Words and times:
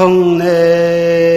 성내 0.00 1.29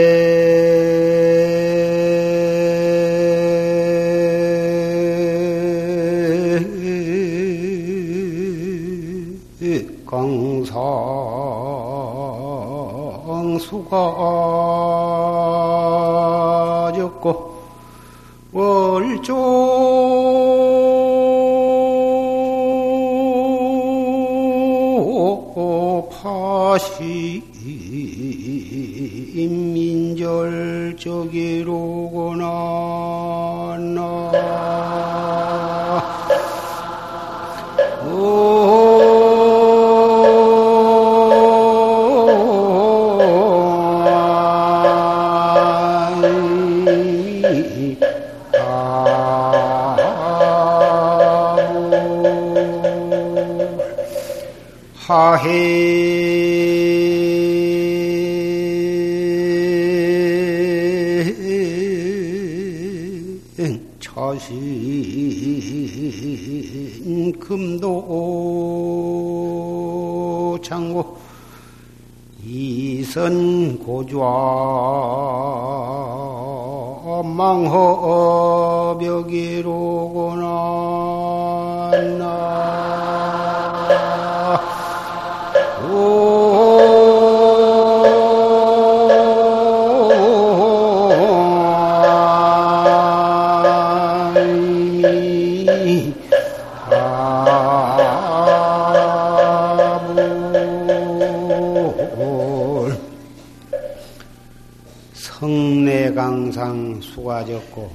성내 105.14 106.14
강상 106.14 107.02
수가 107.02 107.44
졌고 107.44 107.92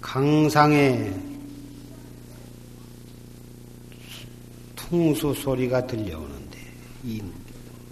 강상에 0.00 1.12
퉁수 4.76 5.34
소리가 5.34 5.84
들려오는데 5.84 6.58
이 7.02 7.20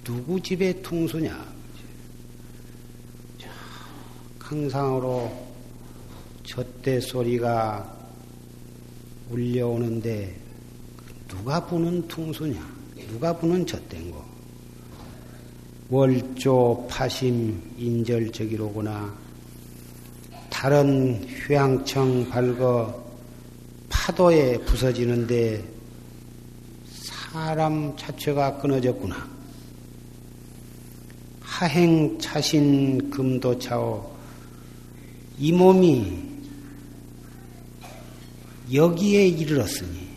누구 0.04 0.40
집의 0.40 0.82
퉁수냐? 0.82 1.50
강상으로 4.38 5.49
젖대 6.50 6.98
소리가 6.98 7.96
울려오는데 9.30 10.36
누가 11.28 11.64
부는 11.64 12.08
퉁수냐? 12.08 12.60
누가 13.08 13.32
부는 13.36 13.64
젖대인고? 13.64 14.20
월조 15.90 16.88
파심 16.90 17.56
인절적이로구나. 17.78 19.14
다른 20.50 21.24
휴양청 21.28 22.28
밝어 22.28 23.00
파도에 23.88 24.58
부서지는데 24.58 25.64
사람 26.90 27.96
자체가 27.96 28.58
끊어졌구나. 28.58 29.28
하행 31.42 32.18
차신 32.18 33.08
금도차오 33.08 34.10
이 35.38 35.52
몸이 35.52 36.29
여기에 38.72 39.26
이르렀으니 39.26 40.08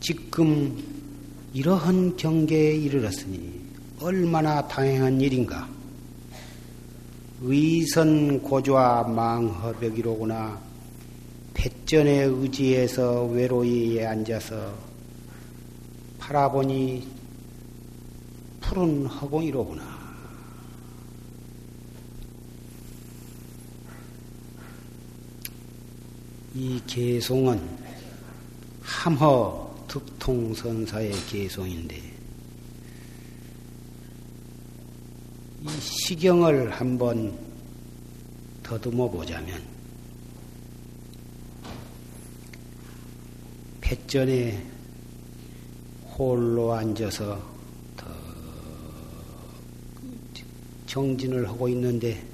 지금 0.00 0.76
이러한 1.52 2.16
경계에 2.16 2.74
이르렀으니 2.74 3.60
얼마나 4.00 4.66
다행한 4.66 5.20
일인가. 5.20 5.68
의선 7.42 8.42
고좌 8.42 9.04
망허벽이로구나. 9.08 10.60
패전의 11.54 12.28
의지에서 12.28 13.26
외로이 13.26 14.04
앉아서 14.04 14.74
바라보니 16.18 17.06
푸른 18.60 19.06
허공이로구나. 19.06 19.89
이 26.52 26.80
개송은 26.84 27.60
함허 28.82 29.86
특통선사의 29.86 31.12
개송인데 31.28 31.96
이 35.62 35.68
시경을 35.68 36.72
한번 36.72 37.38
더듬어 38.64 39.08
보자면 39.08 39.62
패전에 43.80 44.66
홀로 46.18 46.72
앉아서 46.72 47.40
더 47.96 48.06
정진을 50.86 51.48
하고 51.48 51.68
있는데 51.68 52.24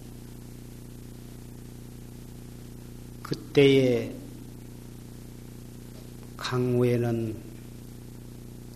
그때에 3.56 4.12
강우에는 6.37 7.34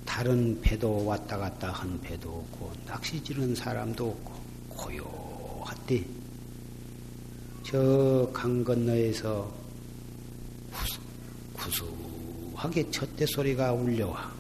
다른 0.07 0.59
배도 0.63 1.05
왔다 1.05 1.37
갔다 1.37 1.71
한 1.71 2.01
배도 2.01 2.31
없고 2.31 2.73
낚시 2.87 3.23
지는 3.23 3.55
사람도 3.55 4.09
없고 4.09 4.33
고요하대 4.71 6.03
저 7.63 8.31
강 8.33 8.65
건너에서 8.65 9.53
구수하게 11.53 12.91
젖대 12.91 13.27
소리가 13.27 13.75
울려와 13.75 14.33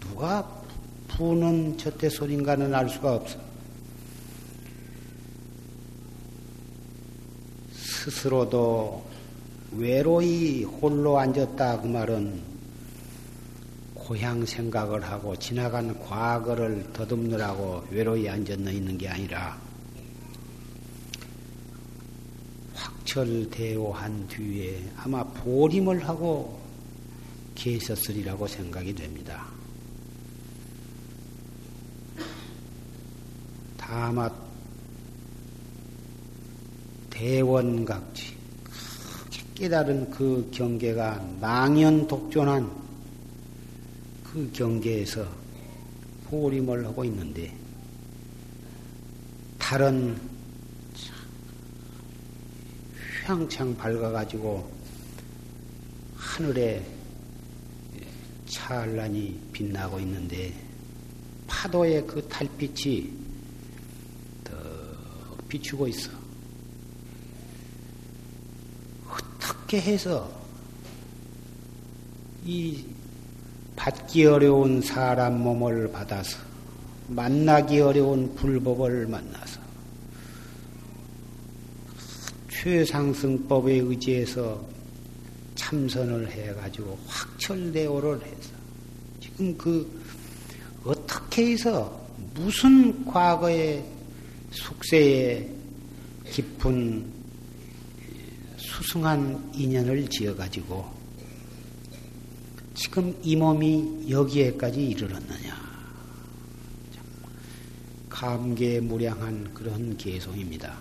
누가 0.00 0.64
부는 1.08 1.76
젖대 1.76 2.08
소리인가는 2.08 2.74
알 2.74 2.88
수가 2.88 3.16
없어. 3.16 3.38
스스로도 7.74 9.13
외로이 9.76 10.64
홀로 10.64 11.18
앉았다 11.18 11.80
그 11.80 11.86
말은 11.86 12.40
고향 13.94 14.44
생각을 14.44 15.02
하고 15.02 15.34
지나간 15.36 15.98
과거를 15.98 16.92
더듬느라고 16.92 17.84
외로이 17.90 18.28
앉았나 18.28 18.70
있는 18.70 18.98
게 18.98 19.08
아니라 19.08 19.58
확철대오한 22.74 24.28
뒤에 24.28 24.82
아마 24.96 25.24
보림을 25.24 26.06
하고 26.06 26.60
계셨으리라고 27.54 28.46
생각이 28.46 28.94
됩니다. 28.94 29.46
다마 33.78 34.28
대원각지 37.10 38.33
깨달은 39.54 40.10
그 40.10 40.50
경계가 40.52 41.36
망연독존한 41.40 42.70
그 44.24 44.50
경계에서 44.52 45.26
포림을 46.24 46.84
하고 46.86 47.04
있는데 47.04 47.56
다른 49.58 50.18
휘황창 53.22 53.76
밝아가지고 53.76 54.70
하늘에 56.16 56.84
찬란히 58.46 59.40
빛나고 59.52 60.00
있는데 60.00 60.52
사도의 61.48 62.06
그 62.06 62.26
달빛이 62.28 63.10
더 64.42 64.54
비추고 65.48 65.88
있어. 65.88 66.23
어떻게 69.14 69.80
해서 69.80 70.30
이 72.44 72.84
받기 73.76 74.26
어려운 74.26 74.80
사람 74.82 75.40
몸을 75.40 75.90
받아서 75.90 76.38
만나기 77.08 77.80
어려운 77.80 78.34
불법을 78.34 79.06
만나서 79.06 79.60
최상승법에 82.50 83.74
의지해서 83.74 84.64
참선을 85.54 86.30
해가지고 86.30 86.98
확철대오를 87.06 88.22
해서 88.22 88.50
지금 89.20 89.56
그 89.56 90.02
어떻게 90.84 91.52
해서 91.52 92.00
무슨 92.34 93.04
과거의 93.04 93.84
숙세에 94.50 95.48
깊은 96.30 97.13
수승한 98.76 99.52
인연을 99.54 100.08
지어가지고 100.10 100.84
지금 102.74 103.16
이 103.22 103.36
몸이 103.36 104.10
여기에까지 104.10 104.84
이르렀느냐. 104.88 105.62
감개무량한 108.08 109.54
그런 109.54 109.96
개송입니다. 109.96 110.76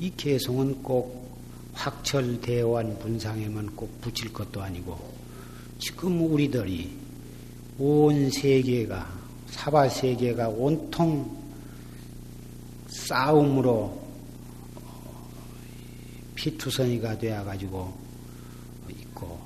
이 0.00 0.10
개송은 0.16 0.82
꼭 0.82 1.30
확철대환 1.74 2.98
분상에만 2.98 3.76
꼭 3.76 4.00
붙일 4.00 4.32
것도 4.32 4.60
아니고 4.60 4.98
지금 5.78 6.20
우리들이 6.20 6.90
온 7.78 8.30
세계가 8.30 9.20
사바 9.48 9.88
세계가 9.90 10.48
온통 10.48 11.38
싸움으로 12.88 13.99
피투성이가 16.40 17.18
되어 17.18 17.44
가지고 17.44 17.92
있고 18.88 19.38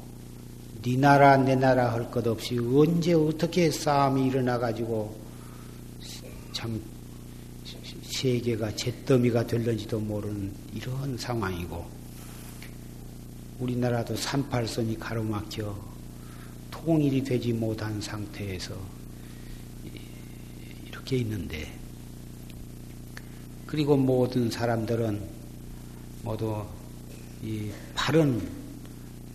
네 0.81 0.97
나라 0.97 1.37
내 1.37 1.57
나라 1.57 1.93
할 1.93 2.09
것 2.09 2.25
없이 2.25 2.57
언제 2.59 3.13
어떻게 3.15 3.69
싸움이 3.69 4.29
일어나 4.29 4.57
가지고 4.59 5.19
참 6.53 6.81
세계가 8.13 8.77
잿더미가 8.77 9.45
될는지도 9.45 9.99
모르는 9.99 10.53
이런 10.73 11.19
상황이고 11.19 11.85
우리나라도 13.59 14.15
38선이 14.15 14.97
가로막혀 14.97 15.77
통일이 16.71 17.25
되지 17.25 17.53
못한 17.53 18.01
상태에서 18.01 18.77
이렇게 20.87 21.17
있는데 21.17 21.73
그리고 23.67 23.97
모든 23.97 24.49
사람들은 24.49 25.21
모두 26.23 26.65
이 27.45 27.71
바른 27.95 28.41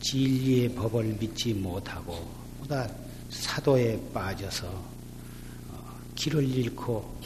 진리의 0.02 0.74
법을 0.74 1.18
믿지 1.20 1.54
못하고 1.54 2.28
보다 2.60 2.90
사도에 3.30 4.02
빠져서 4.14 4.68
어, 4.68 6.00
길을 6.16 6.44
잃고 6.44 7.20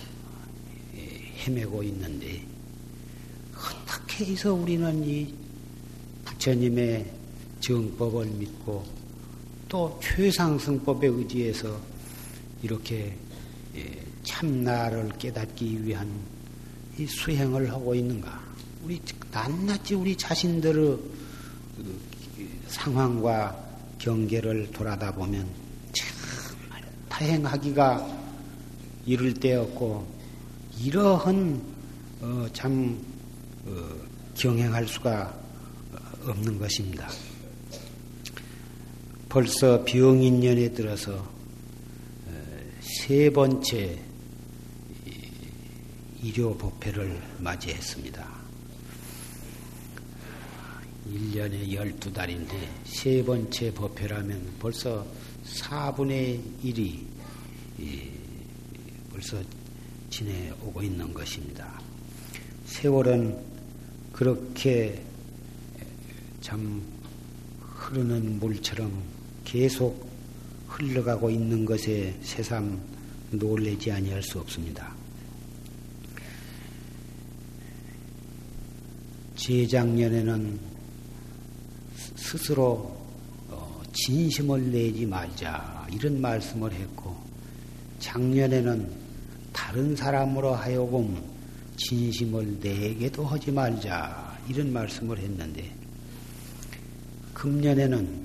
헤매고 1.46 1.84
있는데 1.84 2.46
어떻게 3.56 4.26
해서 4.26 4.54
우리는 4.54 5.04
이 5.06 5.34
부처님의 6.26 7.12
정법을 7.60 8.26
믿고 8.28 8.86
또 9.68 10.00
최상승법에 10.02 11.08
의지해서 11.08 11.80
이렇게 12.62 13.16
예, 13.76 14.06
참나를 14.24 15.10
깨닫기 15.18 15.84
위한 15.84 16.10
이 16.98 17.06
수행을 17.06 17.72
하고 17.72 17.96
있는가? 17.96 18.53
우리 18.84 19.00
낱낱이 19.32 19.96
우리 19.96 20.14
자신들의 20.18 20.76
그 20.76 22.00
상황과 22.68 23.58
경계를 23.98 24.72
돌아다 24.72 25.14
보면 25.14 25.48
정말 25.94 26.84
타행하기가 27.08 28.24
이를 29.06 29.34
데 29.34 29.56
없고 29.56 30.06
이러한 30.82 31.62
어, 32.20 32.46
참 32.52 33.02
어, 33.66 33.90
경행할 34.36 34.86
수가 34.86 35.34
없는 36.26 36.60
것입니다. 36.60 37.10
벌써 39.30 39.82
병인년에 39.86 40.74
들어서 40.74 41.14
어, 41.14 42.60
세 42.82 43.30
번째 43.30 43.98
일요 46.22 46.58
법회를 46.58 47.22
맞이했습니다. 47.40 48.43
1년에 51.12 51.68
12달인데 51.70 52.52
세 52.86 53.24
번째 53.24 53.74
법회라면 53.74 54.56
벌써 54.60 55.06
4분의 55.46 56.40
1이 56.64 57.00
벌써 59.12 59.42
지내오고 60.10 60.82
있는 60.82 61.14
것입니다. 61.14 61.82
세월은 62.66 63.38
그렇게 64.12 65.02
참 66.42 66.82
흐르는 67.60 68.40
물처럼 68.40 69.04
계속 69.44 70.08
흘러가고 70.68 71.30
있는 71.30 71.66
것에 71.66 72.18
새삼 72.22 72.80
놀래지 73.32 73.92
아니할 73.92 74.22
수 74.24 74.40
없습니다. 74.40 74.96
재작년에는 79.36 80.73
스스로 82.24 82.96
어, 83.50 83.82
진심을 83.92 84.72
내지 84.72 85.06
말자 85.06 85.88
이런 85.92 86.22
말씀을 86.22 86.72
했고 86.72 87.16
작년에는 88.00 88.90
다른 89.52 89.96
사람으로 89.96 90.54
하여금 90.56 91.22
진심을 91.76 92.60
내게도 92.62 93.26
하지 93.26 93.52
말자 93.52 94.40
이런 94.48 94.72
말씀을 94.72 95.20
했는데 95.20 95.70
금년에는 97.34 98.24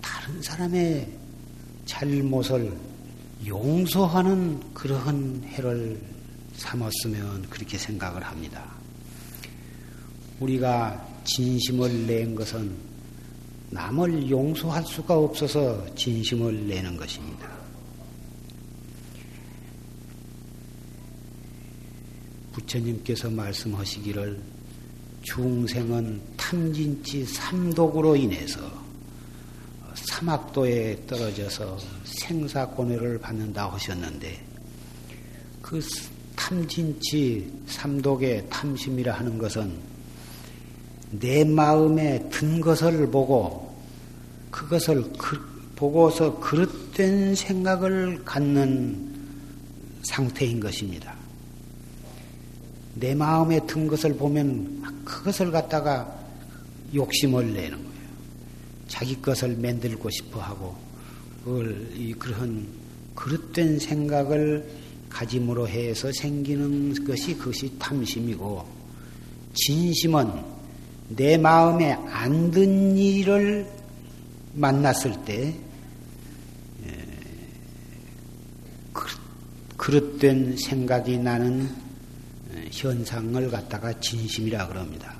다른 0.00 0.42
사람의 0.42 1.12
잘못을 1.84 2.72
용서하는 3.46 4.72
그러한 4.72 5.42
해를 5.44 6.00
삼았으면 6.56 7.50
그렇게 7.50 7.76
생각을 7.76 8.24
합니다. 8.24 8.73
우리가 10.44 11.06
진심을 11.24 12.06
낸 12.06 12.34
것은 12.34 12.70
남을 13.70 14.30
용서할 14.30 14.84
수가 14.84 15.16
없어서 15.18 15.94
진심을 15.94 16.68
내는 16.68 16.96
것입니다. 16.96 17.50
부처님께서 22.52 23.30
말씀하시기를 23.30 24.40
중생은 25.22 26.20
탐진치 26.36 27.24
삼독으로 27.24 28.14
인해서 28.14 28.60
사막도에 29.94 31.06
떨어져서 31.06 31.78
생사고뇌를 32.04 33.18
받는다 33.18 33.72
하셨는데 33.72 34.44
그 35.62 35.80
탐진치 36.36 37.50
삼독의 37.66 38.46
탐심이라 38.50 39.14
하는 39.14 39.38
것은 39.38 39.93
내 41.20 41.44
마음에 41.44 42.28
든 42.30 42.60
것을 42.60 43.10
보고 43.10 43.74
그것을 44.50 45.04
그, 45.18 45.38
보고서 45.76 46.38
그릇된 46.38 47.34
생각을 47.34 48.24
갖는 48.24 49.12
상태인 50.02 50.60
것입니다. 50.60 51.14
내 52.94 53.14
마음에 53.14 53.60
든 53.66 53.86
것을 53.86 54.14
보면 54.14 55.02
그것을 55.04 55.50
갖다가 55.50 56.16
욕심을 56.94 57.52
내는 57.52 57.70
거예요. 57.70 58.08
자기 58.86 59.20
것을 59.20 59.56
만들고 59.56 60.08
싶어 60.10 60.40
하고, 60.40 60.76
그걸, 61.42 61.88
이, 61.96 62.12
그런 62.12 62.66
그릇된 63.14 63.80
생각을 63.80 64.68
가짐으로 65.10 65.68
해서 65.68 66.10
생기는 66.12 66.94
것이 67.04 67.36
그것이 67.36 67.72
탐심이고 67.78 68.66
진심은 69.54 70.53
내 71.08 71.36
마음에 71.36 71.92
안 71.92 72.50
든 72.50 72.96
일을 72.96 73.66
만났을 74.54 75.12
때 75.24 75.54
그릇된 79.76 80.56
생각이 80.56 81.18
나는 81.18 81.68
현상을 82.70 83.50
갖다가 83.50 83.92
진심이라 84.00 84.68
그럽니다. 84.68 85.14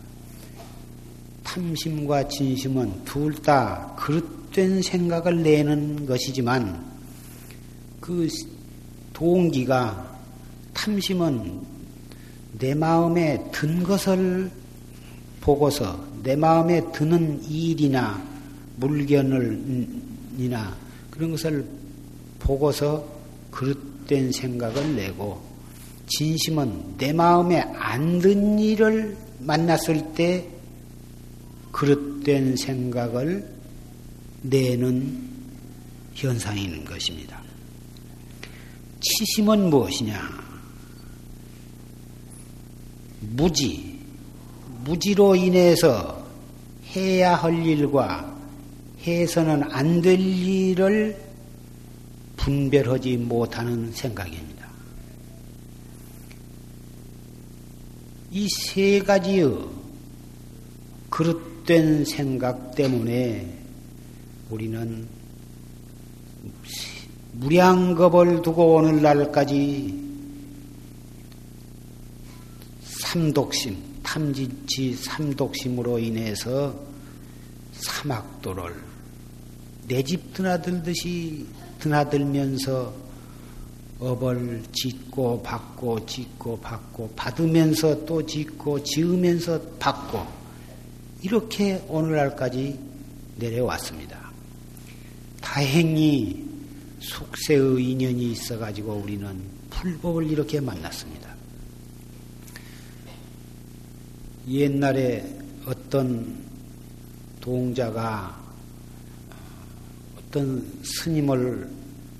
탐심과 1.42 2.28
진심은 2.28 3.04
둘 3.04 3.34
다 3.42 3.94
그릇 3.98 4.44
그릇된 4.54 4.82
생각을 4.82 5.42
내는 5.42 6.06
것이지만 6.06 6.82
그 8.00 8.28
동기가 9.12 10.16
탐심은 10.72 11.60
내 12.58 12.74
마음에 12.74 13.44
든 13.52 13.82
것을 13.82 14.50
보고서 15.44 16.02
내 16.22 16.34
마음에 16.36 16.80
드는 16.92 17.44
일이나 17.44 18.26
물건을이나 18.76 20.74
그런 21.10 21.32
것을 21.32 21.66
보고서 22.38 23.06
그릇된 23.50 24.32
생각을 24.32 24.96
내고 24.96 25.42
진심은 26.06 26.96
내 26.96 27.12
마음에 27.12 27.60
안 27.60 28.20
든 28.20 28.58
일을 28.58 29.16
만났을 29.40 30.14
때 30.14 30.48
그릇된 31.72 32.56
생각을 32.56 33.46
내는 34.42 35.20
현상인 36.14 36.82
것입니다. 36.86 37.42
치심은 39.00 39.68
무엇이냐? 39.68 40.18
무지, 43.20 43.93
무지로 44.84 45.34
인해서 45.36 46.24
해야 46.94 47.34
할 47.34 47.64
일과 47.64 48.32
해서는 49.06 49.62
안 49.70 50.00
될 50.02 50.18
일을 50.20 51.22
분별하지 52.36 53.16
못하는 53.18 53.90
생각입니다. 53.92 54.68
이 58.30 58.48
세 58.48 58.98
가지의 59.00 59.56
그릇된 61.08 62.04
생각 62.04 62.74
때문에 62.74 63.56
우리는 64.50 65.06
무량겁을 67.32 68.42
두고 68.42 68.74
오늘날까지 68.74 70.02
삼독심, 72.82 73.76
탐진치 74.14 74.94
삼독심으로 74.94 75.98
인해서 75.98 76.72
사막도를 77.72 78.72
내 79.88 80.02
집 80.04 80.32
드나들듯이 80.32 81.44
드나들면서 81.80 82.94
업을 83.98 84.62
짓고 84.70 85.42
받고 85.42 86.06
짓고 86.06 86.60
받고 86.60 87.10
받으면서 87.16 88.04
또 88.04 88.24
짓고 88.24 88.84
지으면서 88.84 89.60
받고 89.80 90.24
이렇게 91.22 91.84
오늘날까지 91.88 92.78
내려왔습니다. 93.36 94.30
다행히 95.40 96.48
속세의 97.00 97.84
인연이 97.84 98.30
있어가지고 98.30 98.92
우리는 98.92 99.42
불법을 99.70 100.30
이렇게 100.30 100.60
만났습니다. 100.60 101.23
옛날에 104.48 105.24
어떤 105.66 106.44
동자가 107.40 108.38
어떤 110.18 110.66
스님을 110.82 111.70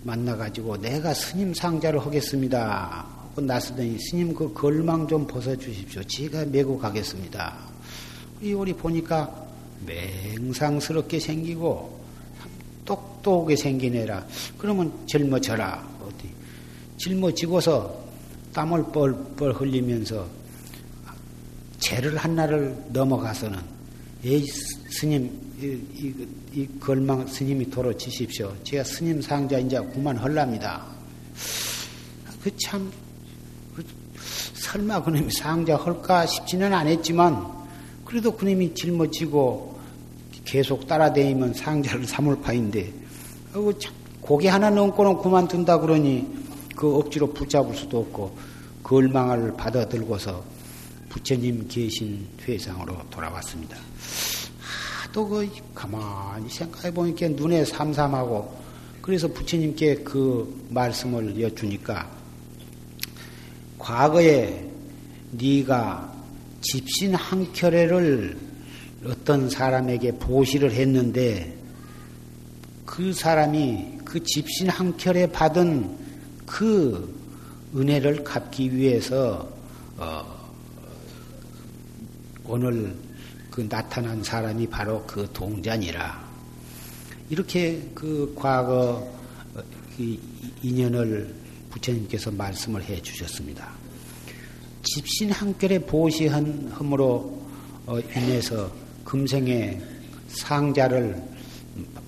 만나가지고 0.03 0.77
내가 0.79 1.13
스님 1.15 1.53
상자를 1.53 2.05
하겠습니다. 2.05 3.07
하고 3.35 3.41
나서더니 3.41 3.99
스님 3.99 4.35
그 4.35 4.53
걸망 4.53 5.09
좀 5.09 5.27
벗어주십시오. 5.27 6.03
제가 6.05 6.45
메고 6.47 6.79
가겠습니다. 6.79 7.57
우리 8.41 8.73
보니까 8.73 9.47
맹상스럽게 9.87 11.19
생기고 11.19 12.01
똑똑하게 12.85 13.57
생긴 13.57 13.97
애라. 13.97 14.25
그러면 14.59 14.93
젊어져라. 15.07 15.89
어디. 16.03 16.31
젊어지고서 16.99 18.05
땀을 18.53 18.85
뻘뻘 18.93 19.53
흘리면서 19.53 20.44
죄를 21.85 22.17
한날을 22.17 22.75
넘어가서는 22.89 23.59
에이 24.25 24.47
스님 24.89 25.31
이, 25.61 25.67
이, 25.67 26.15
이 26.55 26.69
걸망 26.81 27.27
스님이 27.27 27.69
도로 27.69 27.95
치십시오. 27.95 28.55
제가 28.65 28.83
스님 28.85 29.21
상자 29.21 29.59
이제 29.59 29.79
그만할랍니다. 29.93 30.83
그참 32.43 32.91
그 33.77 33.85
설마 34.55 35.03
그놈이 35.03 35.31
상자 35.31 35.77
할까 35.77 36.25
싶지는 36.25 36.73
않았지만 36.73 37.47
그래도 38.07 38.35
그놈이 38.35 38.75
짊어지고 38.75 39.79
계속 40.47 40.87
따라다니면 40.87 41.53
상자를 41.53 42.07
삼을 42.07 42.41
파인데, 42.41 42.93
어, 43.55 43.71
고개 44.23 44.49
하나 44.49 44.71
넘고는 44.71 45.19
그만둔다 45.19 45.81
그러니 45.81 46.27
그 46.75 46.97
억지로 46.97 47.33
붙잡을 47.33 47.77
수도 47.77 48.01
없고, 48.01 48.37
걸망을 48.83 49.55
받아들고서 49.57 50.54
부처님 51.15 51.69
계신 51.69 52.27
회상으로 52.43 52.99
돌아왔습니다. 53.09 53.79
하도 55.05 55.29
그 55.29 55.49
가만히 55.73 56.51
생각해 56.51 56.93
보니까 56.93 57.29
눈에 57.29 57.65
삼삼하고, 57.65 58.65
그래서 59.01 59.29
부처님께 59.29 59.99
그 59.99 60.67
말씀을 60.71 61.41
여쭈니까, 61.41 62.11
과거에 63.79 64.69
네가 65.31 66.13
집신 66.61 67.15
한 67.15 67.53
켤레를 67.53 68.37
어떤 69.07 69.49
사람에게 69.49 70.19
보시를 70.19 70.73
했는데 70.73 71.57
그 72.85 73.13
사람이 73.13 73.99
그 74.05 74.21
집신 74.25 74.69
한 74.69 74.97
켤에 74.97 75.29
받은 75.29 75.97
그 76.45 77.15
은혜를 77.77 78.25
갚기 78.25 78.75
위해서 78.75 79.49
어 79.97 80.34
오늘 82.45 82.95
그 83.51 83.67
나타난 83.69 84.23
사람이 84.23 84.67
바로 84.69 85.03
그 85.07 85.29
동자니라. 85.33 86.25
이렇게 87.31 87.91
그 87.95 88.35
과거 88.37 89.11
그 89.97 90.19
인연을 90.63 91.35
부처님께서 91.71 92.31
말씀을 92.33 92.83
해 92.85 93.01
주셨습니다. 93.01 93.71
집신 94.83 95.31
한결에 95.31 95.79
보시한 95.79 96.71
흠으로 96.75 97.43
어, 97.87 97.99
인해서 98.01 98.71
금생에 99.05 99.81
상자를 100.29 101.23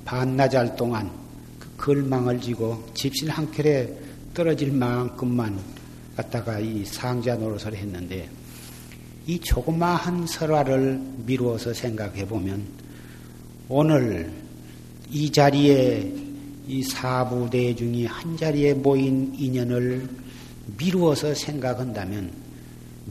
반나절 0.05 0.77
동안 0.77 1.11
그 1.59 1.69
걸망을 1.77 2.41
지고 2.41 2.85
집신 2.95 3.29
한 3.29 3.51
켤에 3.51 3.89
떨어질 4.35 4.73
만큼만 4.73 5.59
갖다가 6.17 6.59
이 6.59 6.85
상자 6.85 7.35
노릇을 7.37 7.75
했는데 7.75 8.29
이 9.27 9.41
조그마한 9.41 10.27
설화를 10.27 11.01
미루어서 11.27 11.75
생각해 11.75 12.27
보면 12.27 12.63
오늘 13.69 14.31
이 15.11 15.31
자리에 15.31 16.13
이 16.69 16.83
사부대중이 16.83 18.07
한 18.07 18.37
자리에 18.37 18.75
모인 18.75 19.35
인연을 19.37 20.09
미루어서 20.79 21.35
생각한다면 21.35 22.31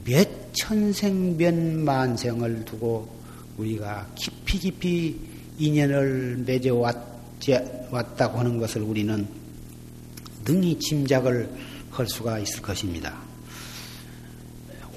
몇 0.06 0.54
천생 0.54 1.36
몇 1.38 1.54
만생을 1.54 2.64
두고 2.64 3.10
우리가 3.58 4.08
깊이 4.16 4.60
깊이 4.60 5.20
인연을 5.58 6.44
맺어왔다고 6.46 8.40
하는 8.40 8.58
것을 8.58 8.82
우리는 8.82 9.28
능히 10.46 10.80
짐작을 10.80 11.50
할 11.92 12.08
수가 12.08 12.40
있을 12.40 12.62
것입니다. 12.62 13.25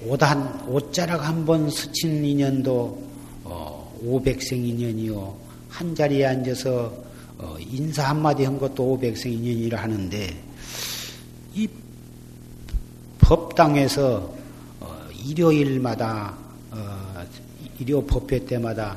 오단, 0.07 0.69
옷자락 0.69 1.27
한 1.27 1.45
번 1.45 1.69
스친 1.71 2.25
인연도 2.25 3.03
어, 3.45 3.93
500생 4.05 4.53
인연이요. 4.53 5.37
한 5.69 5.95
자리에 5.95 6.25
앉아서 6.27 6.93
어, 7.39 7.57
인사 7.59 8.09
한 8.09 8.23
마디 8.23 8.45
한 8.45 8.59
것도 8.59 8.99
500생 8.99 9.27
인연이라 9.27 9.83
하는데 9.83 10.37
이 11.55 11.69
법당에서 13.19 14.35
어, 14.81 15.09
일요일마다 15.25 16.37
어, 16.71 17.25
일요 17.81 18.05
법회 18.05 18.45
때마다 18.47 18.97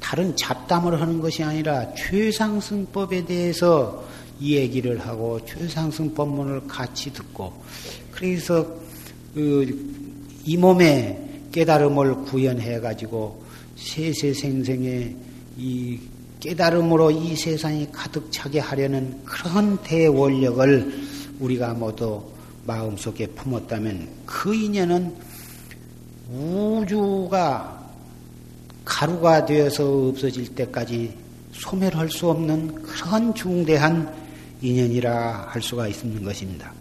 다른 0.00 0.34
잡담을 0.36 1.00
하는 1.00 1.20
것이 1.20 1.42
아니라 1.42 1.92
최상승법에 1.94 3.24
대해서 3.24 4.04
얘기를 4.40 4.98
하고 5.04 5.44
최상승 5.44 6.14
법문을 6.14 6.68
같이 6.68 7.12
듣고 7.12 7.52
그래서 8.12 8.66
그 9.34 10.05
이 10.46 10.56
몸에 10.56 11.48
깨달음을 11.52 12.22
구현해 12.22 12.80
가지고 12.80 13.42
세세생생의 13.76 15.16
이 15.58 15.98
깨달음으로 16.38 17.10
이 17.10 17.34
세상이 17.34 17.88
가득 17.90 18.30
차게 18.30 18.60
하려는 18.60 19.24
그런 19.24 19.76
대원력을 19.82 20.92
우리가 21.40 21.74
모두 21.74 22.22
마음속에 22.64 23.26
품었다면 23.28 24.08
그 24.24 24.54
인연은 24.54 25.14
우주가 26.30 27.84
가루가 28.84 29.44
되어서 29.44 30.08
없어질 30.08 30.54
때까지 30.54 31.16
소멸할 31.52 32.08
수 32.10 32.28
없는 32.28 32.82
그런 32.82 33.34
중대한 33.34 34.14
인연이라 34.60 35.48
할 35.48 35.60
수가 35.62 35.88
있는 35.88 36.22
것입니다. 36.22 36.72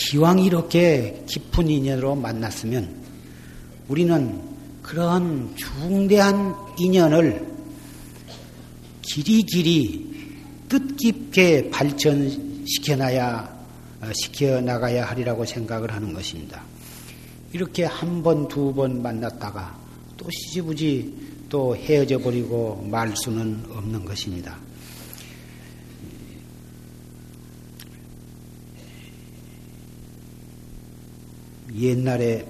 기왕 0.00 0.38
이렇게 0.38 1.22
깊은 1.26 1.68
인연으로 1.68 2.14
만났으면 2.14 2.88
우리는 3.88 4.40
그런 4.82 5.54
중대한 5.56 6.56
인연을 6.78 7.46
길이 9.02 9.42
길이 9.42 10.10
뜻깊게 10.70 11.68
발전시켜나야 11.70 13.60
시켜 14.14 14.60
나가야 14.62 15.04
하리라고 15.04 15.44
생각을 15.44 15.92
하는 15.92 16.14
것입니다. 16.14 16.62
이렇게 17.52 17.84
한 17.84 18.22
번, 18.22 18.48
두 18.48 18.72
번 18.72 19.02
만났다가 19.02 19.78
또 20.16 20.26
시지부지 20.30 21.44
또 21.50 21.76
헤어져 21.76 22.18
버리고 22.18 22.88
말 22.90 23.14
수는 23.16 23.64
없는 23.68 24.06
것입니다. 24.06 24.56
옛날에 31.74 32.46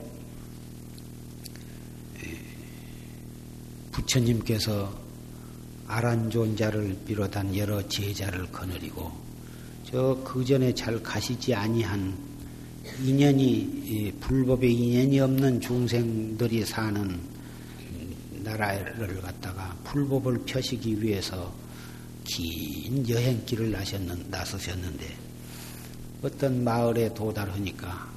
부처님께서 3.92 4.98
아란존자를 5.86 6.96
비롯한 7.06 7.56
여러 7.56 7.86
제자를 7.88 8.50
거느리고 8.50 9.10
저 9.84 10.16
그전에 10.24 10.72
잘 10.74 11.02
가시지 11.02 11.52
아니한 11.54 12.16
인연이 13.04 14.12
불법의 14.20 14.72
인연이 14.72 15.20
없는 15.20 15.60
중생들이 15.60 16.64
사는 16.64 17.20
나라를 18.42 19.20
갖다가 19.20 19.76
불법을 19.84 20.38
펴시기 20.46 21.02
위해서 21.02 21.52
긴 22.24 23.08
여행길을 23.08 23.70
나셨는, 23.70 24.26
나서셨는데 24.30 25.16
어떤 26.22 26.62
마을에 26.62 27.12
도달하니까 27.14 28.09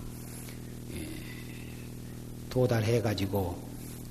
도달해가지고 2.53 3.57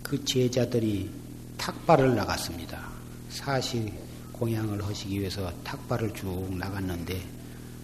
그 0.03 0.25
제자들이 0.25 1.09
탁발을 1.57 2.17
나갔습니다. 2.17 2.89
사실 3.29 3.93
공양을 4.33 4.85
하시기 4.85 5.21
위해서 5.21 5.53
탁발을 5.63 6.13
쭉 6.13 6.49
나갔는데 6.59 7.23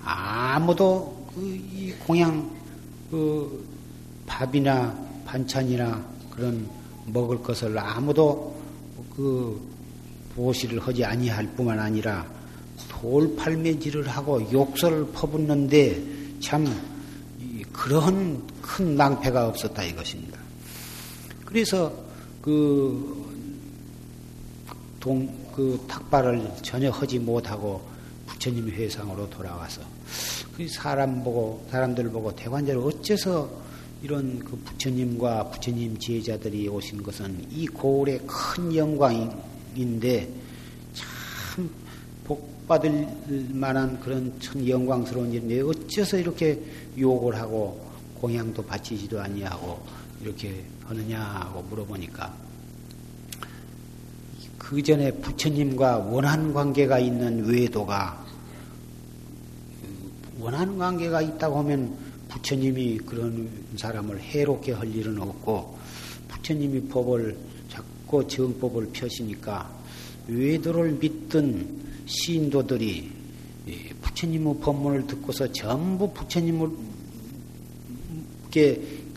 아무도 0.03 1.29
그이 1.33 1.93
공양 2.05 2.51
그 3.09 3.65
밥이나 4.27 4.99
반찬이나 5.25 6.05
그런 6.29 6.69
먹을 7.07 7.41
것을 7.41 7.79
아무도 7.79 8.61
그 9.15 9.61
보시를 10.35 10.81
하지 10.81 11.05
아니할 11.05 11.47
뿐만 11.55 11.79
아니라 11.79 12.27
돌팔매질을 12.89 14.09
하고 14.09 14.41
욕설을 14.53 15.13
퍼붓는데 15.13 16.03
참 16.41 16.67
그런 17.73 18.45
큰 18.61 18.97
낭패가 18.97 19.47
없었다 19.47 19.85
이것입니다. 19.85 20.48
그래서 21.49 21.91
그, 22.43 23.25
동, 25.01 25.35
그 25.57 25.83
탁발을 25.89 26.47
전혀 26.61 26.91
하지 26.91 27.19
못하고 27.19 27.81
부처님 28.27 28.69
회상으로 28.69 29.31
돌아와서 29.31 29.81
그 30.55 30.69
사람 30.69 31.25
보고, 31.25 31.67
사람들 31.71 32.11
보고 32.11 32.37
대관자를 32.37 32.83
어째서 32.83 33.49
이런 34.03 34.39
그 34.41 34.57
부처님과 34.59 35.49
부처님 35.49 35.99
제자들이 35.99 36.69
오신 36.69 37.03
것은 37.03 37.47
이 37.51 37.67
고을의 37.67 38.21
큰 38.27 38.77
영광인데 38.77 40.29
참 40.93 41.71
복받을 42.25 43.09
만한 43.53 43.99
그런 44.01 44.39
참 44.39 44.69
영광스러운 44.69 45.33
일인데 45.33 45.63
어째서 45.63 46.19
이렇게 46.19 46.63
욕을 46.99 47.37
하고 47.37 47.89
공양도 48.21 48.67
바치지도 48.67 49.19
아니하고 49.19 49.83
이렇게 50.21 50.63
하느냐고 50.89 51.63
물어보니까 51.63 52.35
그 54.57 54.83
전에 54.83 55.11
부처님과 55.13 55.99
원한 55.99 56.53
관계가 56.53 56.99
있는 56.99 57.45
외도가 57.47 58.25
원한 60.39 60.79
관계가 60.79 61.23
있다고 61.23 61.59
하면 61.59 61.97
부처님이 62.29 62.99
그런 62.99 63.49
사람을 63.77 64.21
해롭게 64.21 64.73
할 64.73 64.95
일은 64.95 65.21
없고 65.21 65.79
부처님이 66.29 66.83
법을 66.89 67.37
자꾸 67.69 68.27
정법을 68.27 68.91
펴시니까 68.93 69.71
외도를 70.27 70.93
믿던 70.93 72.05
신도들이 72.07 73.11
부처님의 74.03 74.57
법문을 74.61 75.07
듣고서 75.07 75.51
전부 75.53 76.13
부처님을 76.13 76.71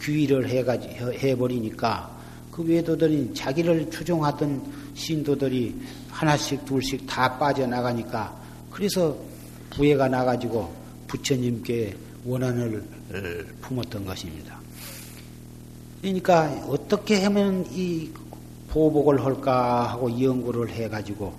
귀의를 0.01 0.49
해버리니까 0.49 2.19
그 2.51 2.63
외도들이 2.63 3.33
자기를 3.33 3.89
추종하던 3.89 4.61
신도들이 4.93 5.75
하나씩 6.09 6.65
둘씩 6.65 7.07
다 7.07 7.37
빠져나가니까 7.37 8.35
그래서 8.69 9.15
부해가 9.69 10.07
나가지고 10.07 10.73
부처님께 11.07 11.95
원한을 12.25 12.83
품었던 13.61 14.05
것입니다. 14.05 14.59
그러니까 16.01 16.49
어떻게 16.67 17.23
하면 17.23 17.65
이 17.71 18.09
보복을 18.69 19.23
할까 19.23 19.89
하고 19.91 20.09
연구를 20.21 20.69
해가지고 20.69 21.33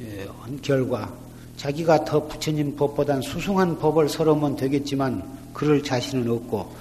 예, 0.00 0.26
한 0.40 0.60
결과 0.60 1.12
자기가 1.56 2.04
더 2.04 2.26
부처님 2.26 2.74
법보단 2.74 3.22
수승한 3.22 3.78
법을 3.78 4.08
설하면 4.08 4.56
되겠지만 4.56 5.22
그럴 5.52 5.82
자신은 5.82 6.28
없고 6.28 6.74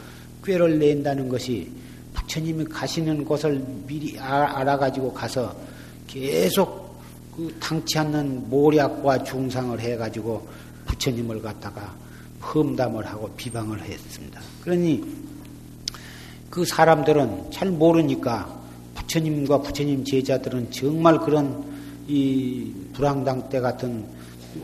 꾀를 0.43 0.79
낸다는 0.79 1.29
것이 1.29 1.71
부처님이 2.13 2.65
가시는 2.65 3.25
곳을 3.25 3.63
미리 3.87 4.17
알아가지고 4.19 5.13
가서 5.13 5.55
계속 6.07 7.01
그 7.35 7.55
당치 7.59 7.97
않는 7.97 8.49
모략과 8.49 9.23
중상을 9.23 9.79
해가지고 9.79 10.47
부처님을 10.85 11.41
갖다가 11.41 11.95
험담을 12.41 13.05
하고 13.05 13.29
비방을 13.35 13.81
했습니다. 13.81 14.41
그러니 14.61 15.03
그 16.49 16.65
사람들은 16.65 17.49
잘 17.51 17.69
모르니까 17.69 18.61
부처님과 18.95 19.61
부처님 19.61 20.03
제자들은 20.03 20.71
정말 20.71 21.17
그런 21.19 21.63
이 22.07 22.71
불황당 22.93 23.49
때 23.49 23.59
같은 23.59 24.05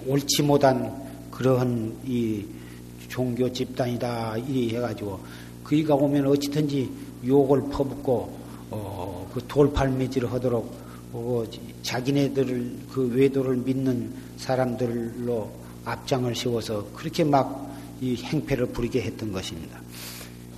옳지 0.06 0.44
못한 0.44 0.94
그러한 1.32 1.98
이 2.06 2.46
종교 3.08 3.52
집단이다 3.52 4.38
이리 4.38 4.76
해가지고 4.76 5.20
그이가 5.70 5.96
오면 5.96 6.28
어찌든지 6.28 6.92
욕을 7.26 7.62
퍼붓고 7.70 8.38
어, 8.72 9.30
그 9.34 9.42
돌팔매질을 9.48 10.32
하도록 10.34 10.74
어, 11.14 11.44
자기네들을 11.84 12.80
그 12.92 13.12
외도를 13.14 13.58
믿는 13.58 14.12
사람들로 14.38 15.50
앞장을 15.86 16.36
세워서 16.36 16.88
그렇게 16.94 17.24
막 17.24 17.70
이 18.02 18.16
행패를 18.16 18.68
부리게 18.68 19.02
했던 19.02 19.32
것입니다. 19.32 19.78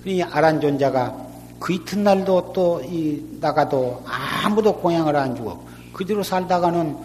이 0.04 0.22
아란존자가 0.22 1.30
그 1.58 1.74
이튿날도 1.74 2.52
또 2.52 2.80
이 2.84 3.22
나가도 3.40 4.02
아무도 4.06 4.76
공양을 4.76 5.14
안 5.16 5.34
주고 5.34 5.66
그대로 5.92 6.22
살다가는 6.22 6.96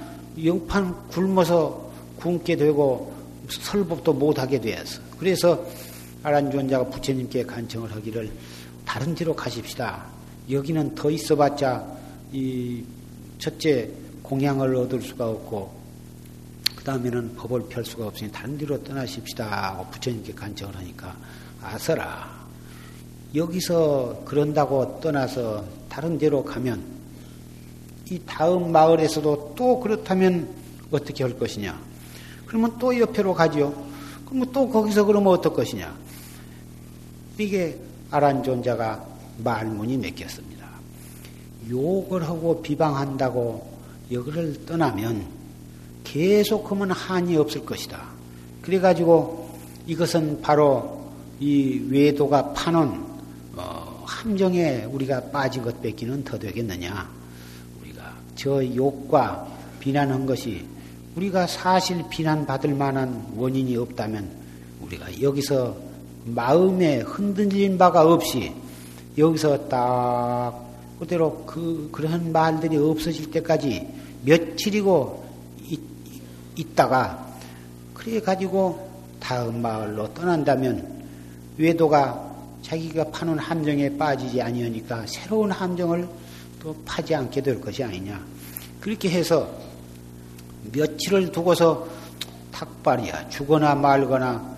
영판 0.43 1.07
굶어서 1.09 1.89
굶게 2.17 2.55
되고 2.55 3.13
설법도 3.49 4.13
못하게 4.13 4.59
되었어. 4.59 5.01
그래서 5.19 5.63
아란존자가 6.23 6.89
부처님께 6.89 7.45
간청을 7.45 7.93
하기를 7.95 8.32
다른 8.86 9.13
데로 9.15 9.36
가십시다. 9.36 10.06
여기는 10.49 10.95
더 10.95 11.10
있어봤자 11.10 11.86
이 12.32 12.84
첫째 13.38 13.89
공양을 14.23 14.75
얻을 14.75 15.01
수가 15.01 15.30
없고 15.30 15.77
그 16.75 16.84
다음에는 16.84 17.36
법을 17.36 17.63
펼 17.69 17.84
수가 17.84 18.08
없으니 18.08 18.32
다른 18.32 18.58
데로 18.58 18.82
떠나십시다. 18.84 19.45
하고 19.45 19.89
부처님께 19.91 20.34
간청을 20.34 20.75
하니까. 20.77 21.15
아서라 21.62 22.47
여기서 23.36 24.23
그런다고 24.25 24.99
떠나서 25.01 25.65
다른 25.89 26.17
데로 26.17 26.43
가면 26.43 26.82
이 28.10 28.21
다음 28.25 28.71
마을에서도 28.71 29.53
또 29.58 29.80
그렇다면 29.80 30.47
어떻게 30.91 31.23
할 31.23 31.38
것이냐? 31.38 31.77
그러면 32.45 32.77
또 32.80 32.97
옆으로 32.97 33.34
가지요. 33.34 33.73
그러면 34.25 34.51
또 34.51 34.69
거기서 34.69 35.06
그러면 35.06 35.34
어떨 35.34 35.53
것이냐 35.53 36.06
이게 37.38 37.80
아란존자가 38.12 39.06
말문이 39.43 39.97
맺혔습니다. 39.97 40.67
욕을 41.69 42.23
하고 42.23 42.62
비방한다고 42.62 43.78
여기를 44.12 44.65
떠나면 44.65 45.26
계속하면 46.04 46.91
한이 46.91 47.36
없을 47.36 47.65
것이다. 47.65 48.02
그래가지고 48.62 49.50
이것은 49.86 50.41
바로 50.41 51.06
이 51.39 51.86
외도가 51.89 52.54
파는 52.54 53.06
어, 53.56 54.04
함정에 54.06 54.86
우리가 54.86 55.21
빠진 55.32 55.62
것 55.62 55.82
뺏기는 55.82 56.23
더 56.23 56.39
되겠느냐. 56.39 57.10
우리가 57.82 58.13
저 58.36 58.63
욕과 58.76 59.47
비난한 59.80 60.26
것이 60.26 60.65
우리가 61.15 61.47
사실 61.47 62.04
비난받을 62.10 62.73
만한 62.76 63.26
원인이 63.36 63.76
없다면 63.76 64.30
우리가 64.82 65.21
여기서 65.21 65.87
마음에 66.27 66.99
흔들린 66.99 67.77
바가 67.77 68.01
없이 68.01 68.53
여기서 69.17 69.67
딱 69.67 70.67
그대로 70.99 71.43
그 71.45 71.89
그런 71.91 72.31
말들이 72.31 72.77
없어질 72.77 73.31
때까지 73.31 73.87
며칠이고 74.23 75.25
있, 75.69 75.79
있다가 76.55 77.27
그래 77.93 78.19
가지고 78.19 78.87
다음 79.19 79.61
마을로 79.61 80.13
떠난다면 80.13 81.05
외도가 81.57 82.27
자기가 82.61 83.05
파는 83.05 83.37
함정에 83.39 83.97
빠지지 83.97 84.41
아니하니까 84.41 85.05
새로운 85.07 85.51
함정을 85.51 86.07
또 86.61 86.75
파지 86.85 87.15
않게 87.15 87.41
될 87.41 87.61
것이 87.61 87.83
아니냐. 87.83 88.23
그렇게 88.81 89.09
해서 89.09 89.49
며칠을 90.71 91.31
두고서 91.31 91.87
탁발이야. 92.51 93.29
죽거나 93.29 93.75
말거나 93.75 94.56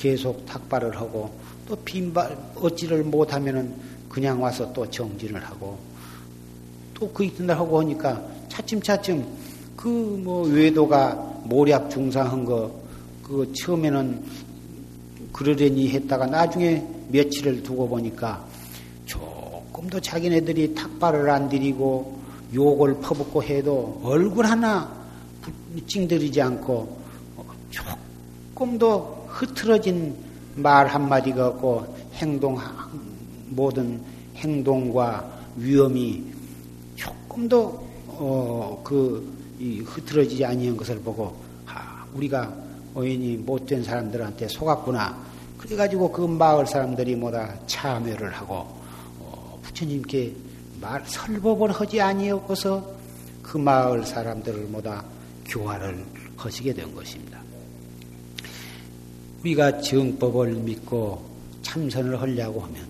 계속 0.00 0.46
탁발을 0.46 0.96
하고 0.96 1.30
또 1.68 1.76
빈발 1.76 2.36
어찌를 2.56 3.04
못하면은 3.04 3.74
그냥 4.08 4.42
와서 4.42 4.72
또 4.72 4.88
정진을 4.88 5.44
하고 5.44 5.78
또 6.94 7.12
그 7.12 7.24
이튿날 7.24 7.56
하고 7.58 7.80
하니까 7.80 8.22
차츰차츰 8.48 9.24
그 9.76 9.88
뭐 9.88 10.46
외도가 10.48 11.14
모략 11.44 11.90
중상한 11.90 12.44
거 12.44 12.80
그 13.30 13.52
처음에는 13.52 14.24
그러려니 15.32 15.90
했다가 15.90 16.26
나중에 16.26 16.84
며칠을 17.10 17.62
두고 17.62 17.88
보니까 17.88 18.44
조금도 19.06 20.00
자기네들이 20.00 20.74
탁발을 20.74 21.30
안 21.30 21.48
들이고 21.48 22.18
욕을 22.52 23.00
퍼붓고 23.00 23.44
해도 23.44 24.00
얼굴 24.02 24.46
하나 24.46 24.92
찡들이지 25.86 26.42
않고 26.42 26.98
조금도 27.70 29.19
흐트러진 29.30 30.14
말 30.56 30.86
한마디가 30.86 31.48
없고 31.48 31.96
행동, 32.14 32.58
모든 33.48 34.00
행동과 34.36 35.40
위험이 35.56 36.24
조금도, 36.96 37.88
어, 38.08 38.80
그, 38.84 39.38
이 39.58 39.80
흐트러지지 39.80 40.44
아니한 40.44 40.76
것을 40.76 41.00
보고, 41.00 41.36
아, 41.66 42.04
우리가 42.14 42.52
어인이 42.94 43.36
못된 43.38 43.84
사람들한테 43.84 44.48
속았구나. 44.48 45.16
그래가지고 45.58 46.10
그 46.10 46.22
마을 46.22 46.66
사람들이 46.66 47.14
뭐다 47.16 47.54
참여를 47.66 48.32
하고, 48.32 48.54
어, 49.20 49.58
부처님께 49.62 50.34
말, 50.80 51.02
설법을 51.06 51.72
하지 51.72 52.00
아니었고서 52.00 52.90
그 53.42 53.58
마을 53.58 54.04
사람들을 54.04 54.64
뭐다 54.66 55.04
교화를 55.46 56.04
하시게 56.36 56.72
된 56.72 56.94
것입니다. 56.94 57.39
우리가 59.42 59.80
정법을 59.80 60.52
믿고 60.54 61.24
참선을 61.62 62.20
하려고 62.20 62.60
하면 62.60 62.86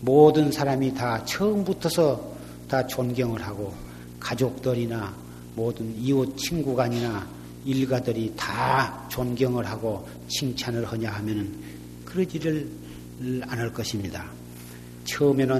모든 0.00 0.50
사람이 0.50 0.94
다 0.94 1.24
처음부터서 1.24 2.36
다 2.68 2.86
존경을 2.86 3.40
하고 3.42 3.72
가족들이나 4.18 5.14
모든 5.54 5.94
이웃 5.98 6.36
친구간이나 6.36 7.26
일가들이 7.64 8.34
다 8.36 9.06
존경을 9.08 9.66
하고 9.66 10.06
칭찬을 10.28 10.84
하냐 10.84 11.10
하면은 11.12 11.52
그러지를 12.04 12.68
않을 13.42 13.72
것입니다. 13.72 14.26
처음에는 15.04 15.56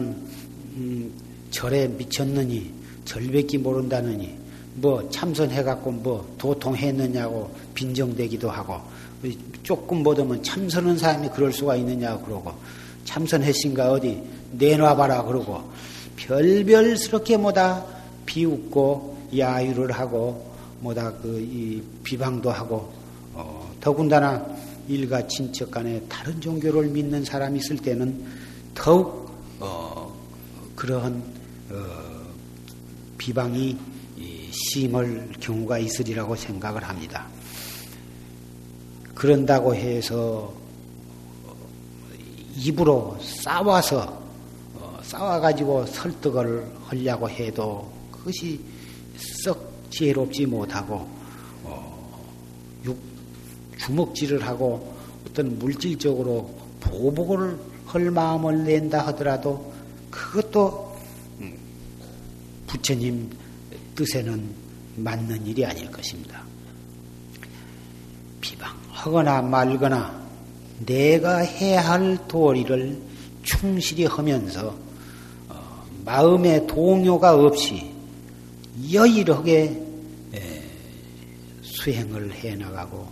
음, 0.76 1.12
절에 1.50 1.88
미쳤느니 1.88 2.72
절밖에 3.04 3.58
모른다느니 3.58 4.36
뭐 4.74 5.08
참선해갖고 5.10 5.90
뭐 5.90 6.34
도통했느냐고 6.38 7.50
빈정되기도 7.74 8.50
하고 8.50 8.80
조금 9.62 10.02
못하면 10.02 10.42
참선한 10.42 10.98
사람이 10.98 11.30
그럴 11.30 11.52
수가 11.52 11.76
있느냐 11.76 12.18
그러고 12.18 12.52
참선했신가 13.04 13.92
어디 13.92 14.22
내놔봐라 14.52 15.24
그러고 15.24 15.70
별별스럽게 16.16 17.36
뭐다 17.36 17.84
비웃고 18.26 19.28
야유를 19.36 19.92
하고 19.92 20.54
뭐다 20.80 21.12
그 21.14 21.82
비방도 22.04 22.50
하고 22.50 22.92
어, 23.34 23.74
더군다나 23.80 24.46
일가 24.88 25.26
친척 25.26 25.70
간에 25.70 26.00
다른 26.08 26.40
종교를 26.40 26.88
믿는 26.88 27.24
사람이 27.24 27.58
있을 27.58 27.76
때는 27.78 28.24
더욱 28.74 29.30
어, 29.58 30.14
그러한 30.74 31.22
어, 31.70 31.76
비방이 33.18 33.76
심할 34.52 35.28
경우가 35.40 35.78
있으리라고 35.78 36.36
생각을 36.36 36.84
합니다. 36.84 37.26
그런다고 39.16 39.74
해서 39.74 40.52
입으로 42.54 43.18
싸워서 43.20 44.22
어, 44.74 45.00
싸워가지고 45.02 45.86
설득을 45.86 46.70
하려고 46.84 47.28
해도 47.28 47.90
그것이 48.12 48.60
썩 49.42 49.90
지혜롭지 49.90 50.44
못하고 50.44 51.08
어, 51.64 52.24
주먹질을 53.78 54.46
하고 54.46 54.94
어떤 55.26 55.58
물질적으로 55.58 56.54
보복을 56.80 57.58
할 57.86 58.10
마음을 58.10 58.64
낸다 58.64 59.06
하더라도 59.06 59.72
그것도 60.10 60.94
음, 61.40 61.56
부처님 62.66 63.30
뜻에는 63.94 64.66
맞는 64.96 65.46
일이 65.46 65.64
아닐 65.64 65.90
것입니다. 65.90 66.42
비방 68.42 68.85
하거나 69.06 69.40
말거나 69.40 70.20
내가 70.84 71.38
해야 71.38 71.80
할 71.80 72.18
도리를 72.26 72.98
충실히 73.44 74.04
하면서 74.04 74.74
어, 75.48 75.84
마음의 76.04 76.66
동요가 76.66 77.36
없이 77.36 77.88
여일하게 78.92 79.80
수행을 81.62 82.32
해 82.32 82.56
나가고 82.56 83.06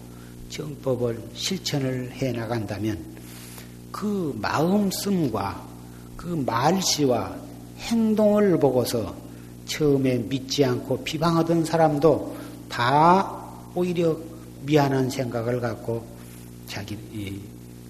정법을 0.48 1.22
실천을 1.32 2.10
해 2.10 2.32
나간다면 2.32 2.98
그 3.92 4.36
마음 4.42 4.90
씀과 4.90 5.64
그 6.16 6.26
말씨와 6.44 7.36
행동을 7.78 8.58
보고서 8.58 9.14
처음에 9.66 10.18
믿지 10.18 10.64
않고 10.64 11.04
비방하던 11.04 11.64
사람도 11.64 12.36
다 12.68 13.44
오히려 13.76 14.33
미안한 14.64 15.10
생각을 15.10 15.60
갖고 15.60 16.06
자기 16.66 16.96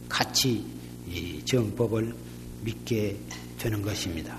같이 0.09 0.65
정법을 1.45 2.15
믿게 2.63 3.17
되는 3.59 3.81
것입니다. 3.83 4.39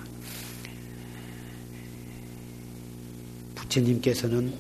부처님께서는 3.56 4.54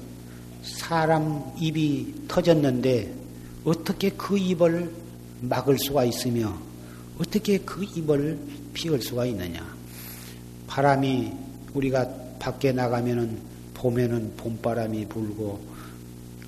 사람 0.63 1.53
입이 1.57 2.13
터졌는데 2.27 3.13
어떻게 3.63 4.09
그 4.11 4.37
입을 4.37 4.91
막을 5.41 5.77
수가 5.77 6.05
있으며 6.05 6.57
어떻게 7.19 7.57
그 7.59 7.83
입을 7.83 8.39
피울 8.73 9.01
수가 9.01 9.25
있느냐. 9.25 9.75
바람이 10.67 11.31
우리가 11.73 12.07
밖에 12.39 12.71
나가면은 12.71 13.39
봄에는 13.73 14.35
봄바람이 14.37 15.07
불고 15.07 15.74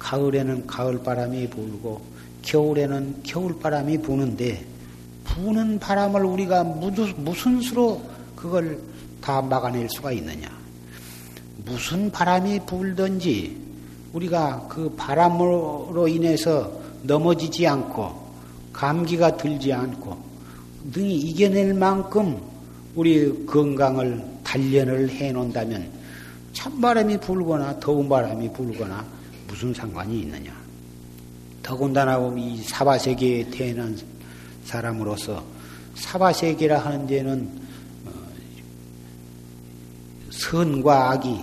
가을에는 0.07 0.65
가을 0.67 1.03
바람이 1.03 1.49
불고 1.49 2.01
겨울에는 2.41 3.23
겨울 3.23 3.59
바람이 3.59 3.97
부는데 3.97 4.65
부는 5.25 5.79
바람을 5.79 6.23
우리가 6.23 6.63
무슨 6.63 7.59
수로 7.59 8.01
그걸 8.33 8.79
다 9.19 9.41
막아낼 9.41 9.89
수가 9.89 10.13
있느냐. 10.13 10.47
무슨 11.65 12.09
바람이 12.09 12.61
불든지 12.65 13.57
우리가 14.13 14.67
그 14.69 14.89
바람으로 14.95 16.07
인해서 16.07 16.71
넘어지지 17.03 17.67
않고 17.67 18.27
감기가 18.71 19.35
들지 19.35 19.73
않고 19.73 20.17
능히 20.93 21.17
이겨낼 21.17 21.73
만큼 21.73 22.39
우리 22.95 23.45
건강을 23.45 24.23
단련을 24.45 25.09
해 25.09 25.33
놓는다면 25.33 25.89
찬바람이 26.53 27.17
불거나 27.17 27.77
더운 27.81 28.07
바람이 28.07 28.53
불거나 28.53 29.16
무슨 29.47 29.73
상관이 29.73 30.21
있느냐. 30.21 30.53
더군다나 31.63 32.17
이 32.37 32.61
사바세계에 32.63 33.49
태어난 33.49 33.97
사람으로서 34.63 35.43
사바세계라 35.95 36.79
하는 36.79 37.07
데는 37.07 37.49
어, 38.05 38.11
선과 40.29 41.11
악이 41.11 41.41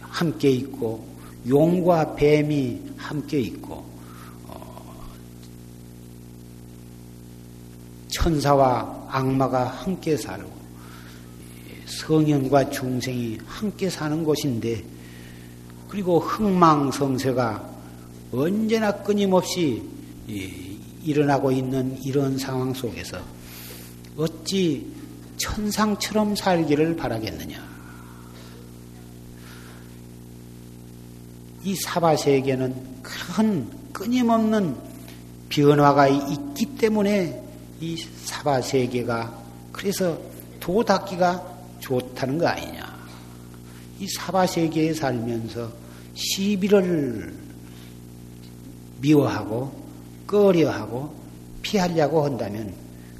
함께 0.00 0.50
있고 0.50 1.06
용과 1.46 2.16
뱀이 2.16 2.80
함께 2.96 3.40
있고 3.40 3.84
어, 4.46 5.06
천사와 8.08 9.06
악마가 9.08 9.68
함께 9.68 10.16
살고 10.16 10.58
성현과 11.86 12.70
중생이 12.70 13.38
함께 13.46 13.88
사는 13.88 14.22
곳인데 14.24 14.97
그리고 15.88 16.20
흥망성쇠가 16.20 17.68
언제나 18.32 18.92
끊임없이 18.92 19.82
일어나고 21.02 21.50
있는 21.50 21.98
이런 22.02 22.36
상황 22.36 22.74
속에서 22.74 23.18
어찌 24.16 24.86
천상처럼 25.38 26.36
살기를 26.36 26.96
바라겠느냐. 26.96 27.66
이 31.64 31.74
사바세계는 31.74 33.02
그런 33.02 33.70
끊임없는 33.92 34.76
변화가 35.48 36.08
있기 36.08 36.66
때문에 36.76 37.42
이 37.80 37.96
사바세계가 38.24 39.42
그래서 39.72 40.18
도 40.60 40.84
닦기가 40.84 41.58
좋다는 41.80 42.38
거 42.38 42.46
아니냐. 42.46 42.87
이 44.00 44.06
사바세계에 44.06 44.94
살면서 44.94 45.72
시비를 46.14 47.34
미워하고 49.00 49.72
꺼려하고 50.26 51.14
피하려고 51.62 52.24
한다면 52.24 52.72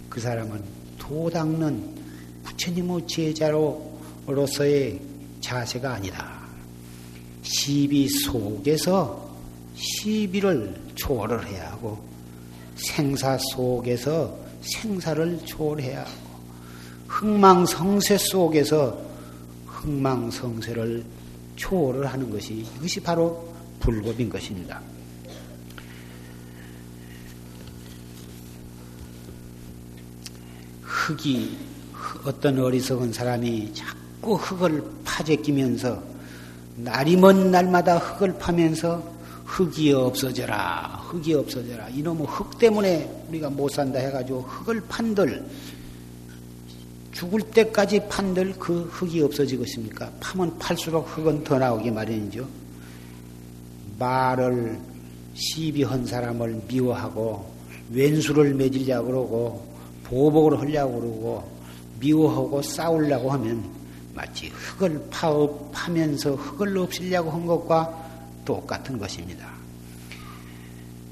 그 0.08 0.20
사람은 0.20 0.62
도 0.98 1.30
닦는 1.30 1.98
부처님의 2.44 3.06
제자로서의 3.06 5.00
자세가 5.40 5.94
아니다. 5.94 6.38
시비 7.42 8.08
속에서 8.08 9.28
시비를 9.74 10.74
초월을 10.94 11.46
해야 11.46 11.72
하고 11.72 11.98
생사 12.76 13.38
속에서 13.54 14.36
생사를 14.60 15.40
초월해야 15.44 16.00
하고 16.00 16.28
흥망성쇠 17.06 18.18
속에서 18.18 19.07
흥망성쇠를 19.78 21.04
초월을 21.56 22.06
하는 22.06 22.30
것이 22.30 22.66
이것이 22.76 23.00
바로 23.00 23.52
불법인 23.80 24.28
것입니다. 24.28 24.80
흙이 30.82 31.56
어떤 32.24 32.58
어리석은 32.58 33.12
사람이 33.12 33.72
자꾸 33.74 34.34
흙을 34.34 34.82
파재끼면서 35.04 36.02
날이 36.76 37.16
먼 37.16 37.50
날마다 37.50 37.98
흙을 37.98 38.38
파면서 38.38 39.16
흙이 39.44 39.92
없어져라, 39.92 41.02
흙이 41.08 41.34
없어져라. 41.34 41.88
이놈의 41.88 42.26
흙 42.26 42.58
때문에 42.58 43.24
우리가 43.28 43.48
못 43.48 43.70
산다 43.70 43.98
해가지고 43.98 44.42
흙을 44.42 44.82
판들, 44.82 45.44
죽을 47.18 47.40
때까지 47.40 48.06
판들 48.08 48.54
그 48.60 48.82
흙이 48.82 49.20
없어지겠습니까? 49.22 50.08
파면 50.20 50.56
팔수록 50.56 51.04
흙은 51.08 51.42
더 51.42 51.58
나오기 51.58 51.90
마련이죠. 51.90 52.48
말을 53.98 54.78
시비한 55.34 56.06
사람을 56.06 56.62
미워하고 56.68 57.52
왼수를 57.90 58.54
맺으려고 58.54 59.06
그러고 59.08 59.66
보복을 60.04 60.60
하려고 60.60 61.00
그러고 61.00 61.58
미워하고 61.98 62.62
싸우려고 62.62 63.32
하면 63.32 63.68
마치 64.14 64.50
흙을 64.50 65.04
파, 65.10 65.32
파면서 65.72 66.36
흙을 66.36 66.78
없애려고 66.78 67.32
한 67.32 67.46
것과 67.46 68.10
똑같은 68.44 68.96
것입니다. 68.96 69.48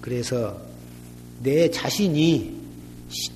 그래서 0.00 0.56
내 1.42 1.68
자신이 1.68 2.65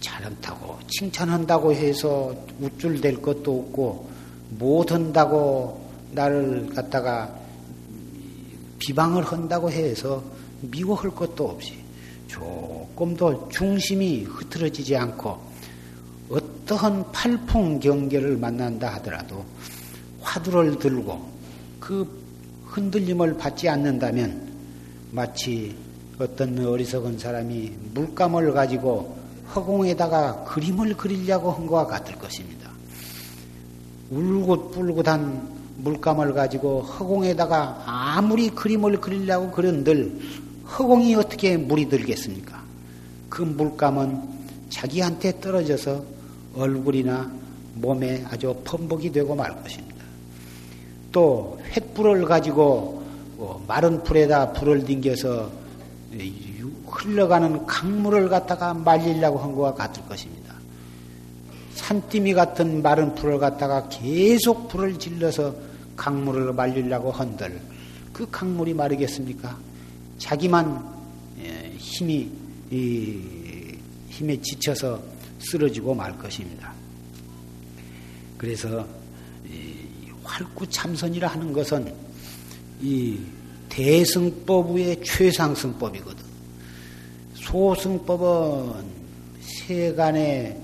잘한다고 0.00 0.78
칭찬한다고 0.88 1.72
해서 1.72 2.34
우쭐될 2.60 3.22
것도 3.22 3.60
없고 3.60 4.10
못한다고 4.58 5.88
나를 6.12 6.68
갖다가 6.74 7.32
비방을 8.78 9.22
한다고 9.22 9.70
해서 9.70 10.22
미워할 10.62 11.10
것도 11.10 11.50
없이 11.50 11.74
조금 12.26 13.16
더 13.16 13.48
중심이 13.48 14.24
흐트러지지 14.24 14.96
않고 14.96 15.38
어떠한 16.30 17.12
팔풍 17.12 17.80
경계를 17.80 18.36
만난다 18.36 18.94
하더라도 18.94 19.44
화두를 20.20 20.78
들고 20.78 21.28
그 21.78 22.06
흔들림을 22.66 23.36
받지 23.36 23.68
않는다면 23.68 24.48
마치 25.10 25.76
어떤 26.18 26.64
어리석은 26.64 27.18
사람이 27.18 27.72
물감을 27.94 28.52
가지고 28.52 29.19
허공에다가 29.54 30.44
그림을 30.44 30.96
그리려고 30.96 31.50
한 31.50 31.66
것과 31.66 31.86
같을 31.86 32.16
것입니다. 32.16 32.70
울긋불긋한 34.10 35.60
물감을 35.78 36.34
가지고 36.34 36.82
허공에다가 36.82 37.82
아무리 37.86 38.50
그림을 38.50 39.00
그리려고 39.00 39.50
그런들 39.50 40.18
허공이 40.66 41.14
어떻게 41.14 41.56
물이 41.56 41.88
들겠습니까? 41.88 42.62
그 43.28 43.42
물감은 43.42 44.40
자기한테 44.68 45.40
떨어져서 45.40 46.04
얼굴이나 46.54 47.30
몸에 47.74 48.24
아주 48.28 48.54
펌벅이 48.64 49.10
되고 49.12 49.34
말 49.34 49.62
것입니다. 49.62 50.04
또 51.12 51.58
횃불을 51.72 52.26
가지고 52.26 53.02
뭐 53.36 53.64
마른 53.66 54.02
풀에다 54.02 54.52
불을 54.52 54.84
딩겨서 54.84 55.50
흘러가는 56.90 57.66
강물을 57.66 58.28
갖다가 58.28 58.74
말리려고 58.74 59.38
한 59.38 59.54
것과 59.54 59.74
같을 59.74 60.04
것입니다. 60.06 60.54
산띠미 61.74 62.34
같은 62.34 62.82
마른 62.82 63.14
풀을 63.14 63.38
갖다가 63.38 63.88
계속 63.88 64.68
불을 64.68 64.98
질러서 64.98 65.54
강물을 65.96 66.52
말리려고 66.52 67.10
한들 67.10 67.60
그 68.12 68.28
강물이 68.30 68.74
마르겠습니까? 68.74 69.56
자기만 70.18 70.84
예, 71.42 71.72
힘이 71.78 72.30
힘에 72.70 74.40
지쳐서 74.42 75.02
쓰러지고 75.38 75.94
말 75.94 76.16
것입니다. 76.18 76.72
그래서 78.36 78.86
활구참선이라 80.22 81.28
하는 81.28 81.52
것은 81.52 81.92
이 82.80 83.18
대승법 83.68 84.76
외의 84.76 85.02
최상승법이거든. 85.02 86.19
소승법은 87.50 88.84
세간의 89.40 90.56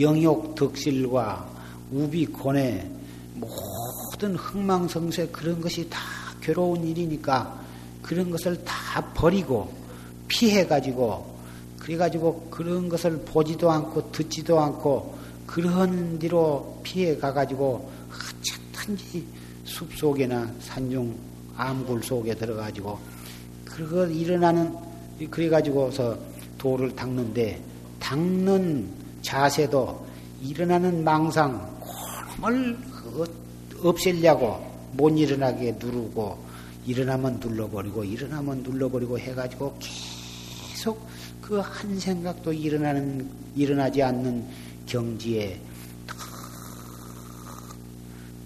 영욕 0.00 0.56
덕실과 0.56 1.48
우비권의 1.92 2.90
모든 3.34 4.34
흥망성쇠 4.34 5.28
그런 5.28 5.60
것이 5.60 5.88
다 5.88 6.00
괴로운 6.40 6.84
일이니까 6.84 7.60
그런 8.02 8.28
것을 8.28 8.64
다 8.64 9.00
버리고 9.14 9.72
피해가지고 10.26 11.32
그래가지고 11.78 12.48
그런 12.50 12.88
것을 12.88 13.18
보지도 13.18 13.70
않고 13.70 14.10
듣지도 14.10 14.58
않고 14.58 15.16
그런 15.46 16.18
뒤로 16.18 16.80
피해 16.82 17.16
가가지고 17.16 17.88
어쨌든지 18.10 19.24
숲 19.64 19.96
속에나 19.96 20.52
산중 20.60 21.14
암굴 21.56 22.02
속에 22.02 22.34
들어가지고 22.34 22.98
그거 23.64 24.06
일어나는 24.08 24.74
그래가지고서 25.30 26.31
돌을 26.62 26.94
닦는데 26.94 27.60
닦는 27.98 28.88
자세도 29.22 30.06
일어나는 30.42 31.02
망상 31.02 31.60
콜을 32.40 32.78
없애려고 33.82 34.64
못 34.92 35.10
일어나게 35.10 35.72
누르고 35.72 36.38
일어나면 36.86 37.40
눌러버리고 37.40 38.04
일어나면 38.04 38.62
눌러버리고 38.62 39.18
해가지고 39.18 39.76
계속 39.80 41.04
그 41.40 41.60
한 41.60 41.98
생각도 41.98 42.52
일어나는, 42.52 43.28
일어나지 43.56 44.00
않는 44.00 44.46
경지에 44.86 45.60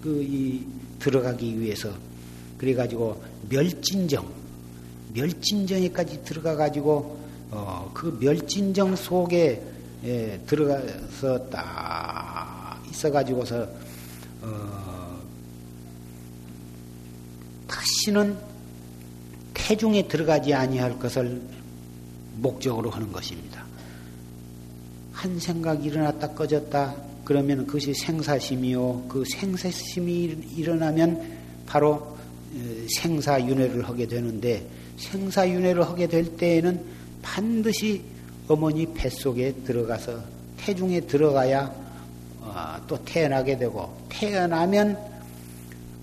그, 0.01 0.23
이, 0.23 0.65
들어가기 0.97 1.59
위해서 1.59 1.91
그래가지고 2.57 3.21
멸진정, 3.47 4.27
멸진정에까지 5.13 6.23
들어가가지고 6.23 7.26
어, 7.51 7.89
그 7.93 8.17
멸진정 8.19 8.95
속에 8.95 9.61
예, 10.03 10.39
들어가서 10.45 11.49
딱 11.49 12.83
있어가지고서 12.89 13.67
어, 14.41 15.19
다시는 17.67 18.37
태중에 19.53 20.07
들어가지 20.07 20.53
아니할 20.53 20.99
것을 20.99 21.41
목적으로 22.35 22.89
하는 22.89 23.11
것입니다. 23.11 23.65
한 25.11 25.39
생각이 25.39 25.87
일어났다 25.87 26.33
꺼졌다 26.33 26.95
그러면 27.23 27.65
그것이 27.65 27.93
생사심이요. 27.93 29.05
그 29.09 29.23
생사심이 29.25 30.37
일어나면 30.55 31.37
바로 31.65 31.93
어, 31.93 32.17
생사윤회를 32.99 33.87
하게 33.87 34.05
되는데 34.05 34.67
생사윤회를 34.97 35.83
하게 35.83 36.07
될 36.07 36.37
때에는 36.37 36.96
반드시 37.33 38.01
어머니 38.47 38.85
뱃속에 38.93 39.53
들어가서 39.65 40.19
태중에 40.57 41.01
들어가야 41.01 41.71
어, 42.41 42.77
또 42.87 42.97
태어나게 43.03 43.57
되고 43.57 43.95
태어나면 44.07 44.97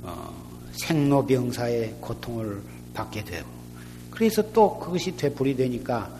어, 0.02 0.34
생로병사의 0.72 1.96
고통을 2.00 2.60
받게 2.92 3.24
되고. 3.24 3.48
그래서 4.10 4.42
또 4.52 4.78
그것이 4.78 5.16
되풀이 5.16 5.56
되니까 5.56 6.10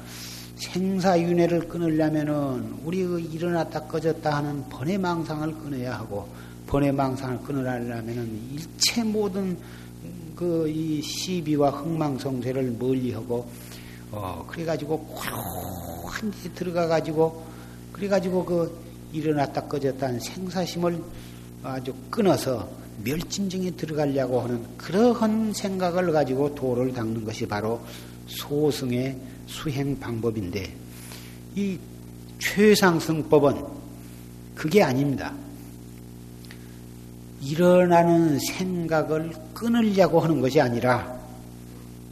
생사윤회를 0.56 1.68
끊으려면은 1.68 2.78
우리 2.84 3.04
그 3.04 3.20
일어났다 3.20 3.82
꺼졌다 3.82 4.34
하는 4.34 4.68
번외망상을 4.68 5.54
끊어야 5.54 5.98
하고 5.98 6.28
번외망상을 6.66 7.40
끊으려면은 7.42 8.40
일체 8.52 9.04
모든 9.04 9.56
그 10.34 10.66
이 10.68 11.00
시비와 11.00 11.70
흥망성쇠를 11.70 12.76
멀리하고 12.78 13.46
어 14.16 14.44
그래가지고 14.46 14.98
고한 14.98 16.30
데 16.30 16.52
들어가가지고 16.54 17.44
그래가지고 17.92 18.44
그 18.44 18.78
일어났다 19.12 19.62
꺼졌다 19.66 20.08
는 20.08 20.20
생사심을 20.20 21.02
아주 21.62 21.92
끊어서 22.10 22.68
멸진정에 23.02 23.72
들어가려고 23.72 24.40
하는 24.40 24.64
그러한 24.76 25.52
생각을 25.52 26.12
가지고 26.12 26.54
도를 26.54 26.92
닦는 26.92 27.24
것이 27.24 27.46
바로 27.46 27.80
소승의 28.26 29.16
수행 29.46 29.98
방법인데 29.98 30.72
이 31.56 31.78
최상승법은 32.38 33.64
그게 34.54 34.82
아닙니다. 34.82 35.32
일어나는 37.40 38.38
생각을 38.38 39.32
끊으려고 39.52 40.20
하는 40.20 40.40
것이 40.40 40.60
아니라 40.60 41.23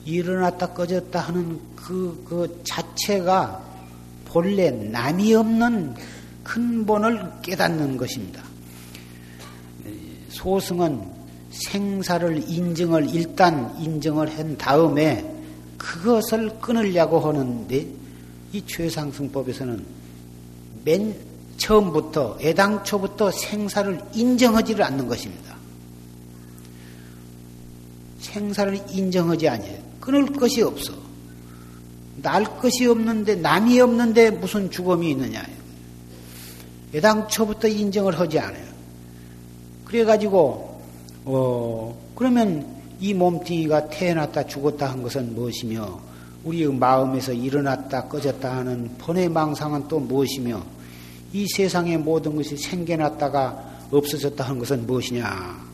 일어났다 0.04 0.68
꺼졌다 0.72 1.18
하는 1.18 1.60
그, 1.76 2.24
그 2.28 2.60
자체가 2.64 3.62
본래 4.24 4.70
남이 4.70 5.34
없는 5.34 5.94
근본을 6.44 7.30
깨닫는 7.42 7.96
것입니다. 7.96 8.42
소승은 10.30 11.02
생사를 11.50 12.42
인증을 12.48 13.14
일단 13.14 13.74
인정을 13.78 14.36
한 14.38 14.56
다음에 14.56 15.30
그것을 15.76 16.58
끊으려고 16.60 17.20
하는데 17.20 17.86
이 18.52 18.66
최상승법에서는 18.66 19.84
맨 20.84 21.14
처음부터 21.58 22.38
애당초부터 22.40 23.30
생사를 23.30 24.00
인정하지를 24.14 24.82
않는 24.84 25.06
것입니다. 25.06 25.54
생사를 28.20 28.80
인정하지 28.90 29.48
아니에요. 29.48 29.91
끊을 30.02 30.26
것이 30.26 30.62
없어. 30.62 30.92
날 32.16 32.44
것이 32.58 32.86
없는데 32.86 33.36
남이 33.36 33.80
없는데 33.80 34.32
무슨 34.32 34.68
죽음이 34.68 35.10
있느냐. 35.12 35.46
애당초부터 36.92 37.68
인정을 37.68 38.18
하지 38.18 38.40
않아요. 38.40 38.66
그래가지고 39.84 40.80
어 41.24 41.96
그러면 42.16 42.66
이 42.98 43.14
몸뚱이가 43.14 43.88
태어났다 43.88 44.46
죽었다 44.46 44.90
한 44.90 45.02
것은 45.02 45.34
무엇이며 45.36 46.00
우리의 46.44 46.72
마음에서 46.72 47.32
일어났다 47.32 48.08
꺼졌다 48.08 48.56
하는 48.56 48.90
번외 48.98 49.28
망상은 49.28 49.86
또 49.86 50.00
무엇이며 50.00 50.64
이 51.32 51.46
세상의 51.46 51.98
모든 51.98 52.34
것이 52.34 52.56
생겨났다가 52.56 53.86
없어졌다 53.92 54.42
하는 54.42 54.58
것은 54.58 54.84
무엇이냐? 54.84 55.64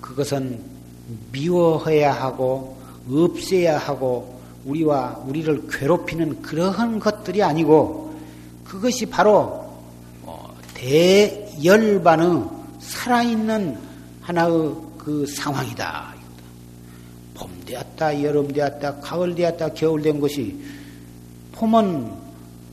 그것은 0.00 0.77
미워해야 1.32 2.12
하고 2.12 2.76
없애야 3.10 3.78
하고 3.78 4.38
우리와 4.64 5.22
우리를 5.26 5.68
괴롭히는 5.68 6.42
그러한 6.42 6.98
것들이 6.98 7.42
아니고 7.42 8.14
그것이 8.64 9.06
바로 9.06 9.64
어, 10.24 10.54
대열반의 10.74 12.44
살아있는 12.80 13.78
하나의 14.20 14.74
그 14.98 15.26
상황이다. 15.26 16.14
봄 17.34 17.50
되었다, 17.64 18.22
여름 18.22 18.52
되었다, 18.52 18.96
가을 18.96 19.34
되었다, 19.34 19.70
겨울 19.70 20.02
된 20.02 20.20
것이 20.20 20.60
봄은 21.52 22.12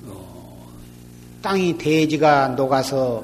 어, 0.07 0.67
땅이 1.41 1.77
대지가 1.77 2.49
녹아서 2.49 3.23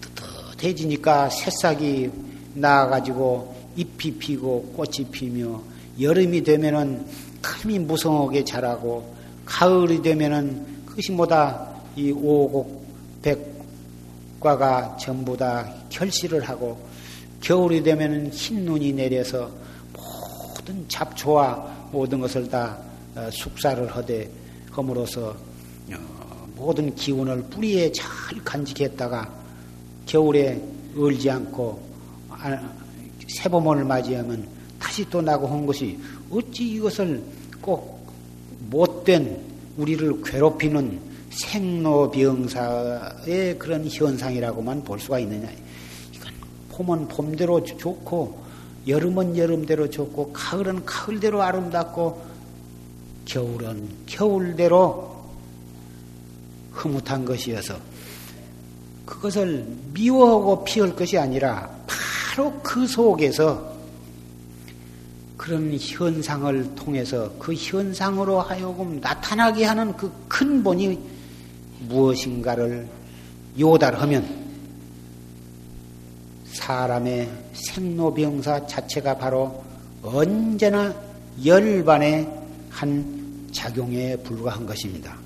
뜨뜻해지니까 0.00 1.30
새싹이 1.30 2.10
나가지고 2.54 3.51
잎이 3.76 4.18
피고 4.18 4.62
꽃이 4.76 5.10
피며 5.10 5.60
여름이 6.00 6.42
되면은 6.42 7.06
감이 7.40 7.78
무성하게 7.80 8.44
자라고 8.44 9.14
가을이 9.44 10.02
되면은 10.02 10.84
그것이 10.86 11.12
뭐다? 11.12 11.72
이 11.96 12.10
오곡 12.10 12.82
백과가 13.22 14.96
전부 14.98 15.36
다 15.36 15.72
결실을 15.88 16.42
하고 16.48 16.78
겨울이 17.40 17.82
되면 17.82 18.28
흰 18.28 18.64
눈이 18.64 18.92
내려서 18.92 19.50
모든 19.92 20.88
잡초와 20.88 21.88
모든 21.90 22.20
것을 22.20 22.48
다 22.48 22.78
어, 23.14 23.28
숙사를 23.30 23.86
하되 23.94 24.30
함으로써 24.70 25.36
어, 25.92 26.46
모든 26.54 26.94
기운을 26.94 27.42
뿌리에 27.44 27.92
잘 27.92 28.08
간직했다가 28.44 29.30
겨울에 30.06 30.62
얼지 30.96 31.30
않고 31.30 31.82
아, 32.30 32.81
새봄을 33.32 33.84
맞이하면 33.84 34.46
다시 34.78 35.08
또 35.08 35.20
나고 35.22 35.46
한 35.46 35.66
것이 35.66 35.98
어찌 36.30 36.72
이것을 36.74 37.22
꼭 37.60 38.06
못된 38.70 39.38
우리를 39.76 40.22
괴롭히는 40.22 41.00
생로병사의 41.30 42.78
그런 43.58 43.86
현상이라고만 43.88 44.84
볼 44.84 45.00
수가 45.00 45.18
있느냐. 45.20 45.48
봄은 46.70 47.08
봄대로 47.08 47.62
좋고 47.64 48.42
여름은 48.86 49.36
여름대로 49.36 49.88
좋고 49.88 50.32
가을은 50.32 50.84
가을대로 50.84 51.42
아름답고 51.42 52.32
겨울은 53.24 53.88
겨울대로 54.06 55.12
흐뭇한 56.72 57.24
것이어서 57.24 57.76
그것을 59.06 59.64
미워하고 59.92 60.64
피할 60.64 60.96
것이 60.96 61.16
아니라 61.18 61.70
바로 62.32 62.50
그 62.62 62.86
속에서 62.86 63.76
그런 65.36 65.76
현상을 65.78 66.74
통해서 66.74 67.30
그 67.38 67.52
현상으로 67.52 68.40
하여금 68.40 68.98
나타나게 69.02 69.66
하는 69.66 69.94
그 69.98 70.10
근본이 70.28 70.98
무엇인가를 71.88 72.88
요달하면 73.60 74.26
사람의 76.46 77.30
생로병사 77.52 78.66
자체가 78.66 79.18
바로 79.18 79.62
언제나 80.02 80.94
열반의 81.44 82.26
한 82.70 83.48
작용에 83.52 84.16
불과한 84.16 84.64
것입니다. 84.64 85.18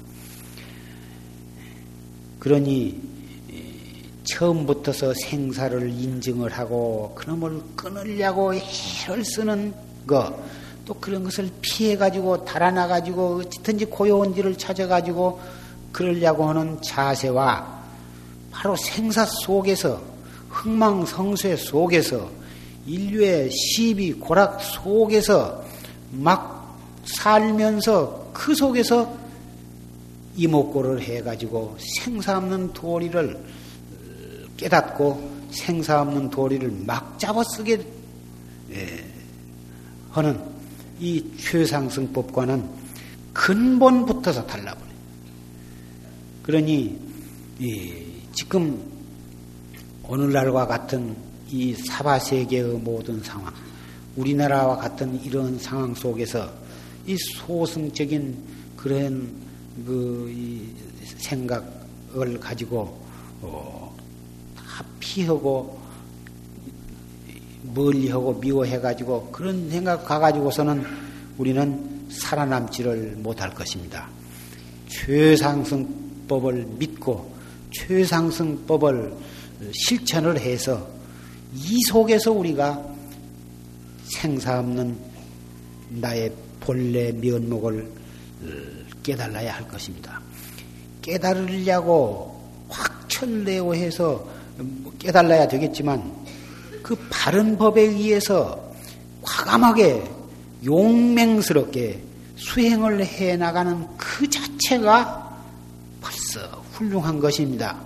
그러니 2.41 3.01
처음부터서 4.27 5.15
생사를 5.15 5.89
인증을 5.89 6.53
하고 6.53 7.13
그놈을 7.15 7.61
끊으려고 7.75 8.53
애를 8.55 9.25
쓰는 9.25 9.73
것, 10.07 10.35
또 10.85 10.95
그런 10.95 11.25
것을 11.25 11.51
피해가지고 11.61 12.45
달아나가지고 12.45 13.43
어찌든지 13.47 13.87
고요한 13.87 14.35
길을 14.35 14.57
찾아가지고 14.57 15.41
그러려고 15.93 16.49
하는 16.49 16.81
자세와 16.83 17.77
바로 18.51 18.77
생사 18.77 19.25
속에서 19.25 20.01
흥망성쇠 20.51 21.57
속에서 21.57 22.31
인류의 22.87 23.51
시비 23.51 24.13
고락 24.13 24.61
속에서 24.63 25.65
막 26.13 26.79
살면서 27.05 28.31
그 28.33 28.55
속에서 28.55 29.13
이목고를 30.37 31.01
해가지고 31.03 31.77
생사 31.79 32.39
없는 32.39 32.73
도리를 32.73 33.39
깨닫고 34.57 35.37
생사 35.51 36.03
없는 36.03 36.31
도리를 36.31 36.71
막 36.87 37.19
잡아 37.19 37.43
쓰게 37.45 37.85
예, 38.73 39.05
하는 40.11 40.41
이 40.99 41.25
최상승법과는 41.39 42.69
근본부터서 43.33 44.47
달라버려. 44.47 44.87
그러니 46.43 46.99
지금 48.33 48.83
오늘날과 50.05 50.67
같은 50.67 51.17
이 51.49 51.75
사바 51.75 52.19
세계의 52.19 52.79
모든 52.79 53.23
상황, 53.23 53.53
우리나라와 54.17 54.77
같은 54.77 55.23
이런 55.23 55.59
상황 55.59 55.95
속에서 55.95 56.51
이 57.07 57.17
소승적인 57.17 58.37
그런 58.77 59.33
그 59.85 60.33
생각을 61.19 62.41
가지고 62.41 62.99
어, 63.43 63.86
다 63.86 63.86
피하고 65.01 65.79
멀리하고 67.75 68.35
미워해가지고 68.35 69.31
그런 69.33 69.71
생각 69.71 70.05
가가지고서는 70.05 70.85
우리는 71.39 72.07
살아남지를 72.09 73.17
못할 73.19 73.53
것입니다. 73.55 74.09
최상승법을 74.89 76.67
믿고 76.79 77.35
최상승법을 77.73 79.13
실천을 79.73 80.39
해서 80.39 80.89
이 81.55 81.79
속에서 81.89 82.33
우리가 82.33 82.83
생사 84.05 84.61
없는 84.61 84.97
나의 85.89 86.33
본래 86.61 87.13
면목을 87.13 87.91
깨달아야 89.03 89.55
할 89.55 89.69
것입니다. 89.69 90.21
깨달으려고 91.03 92.41
확철내오 92.69 93.75
해서 93.75 94.36
깨달아야 94.99 95.49
되겠지만 95.49 96.13
그 96.83 96.97
바른 97.11 97.57
법에 97.57 97.83
의해서 97.83 98.63
과감하게 99.23 100.05
용맹스럽게 100.65 102.03
수행을 102.37 103.05
해 103.05 103.37
나가는 103.37 103.87
그 103.97 104.29
자체가 104.29 105.37
벌써 106.01 106.41
훌륭한 106.73 107.19
것입니다. 107.19 107.81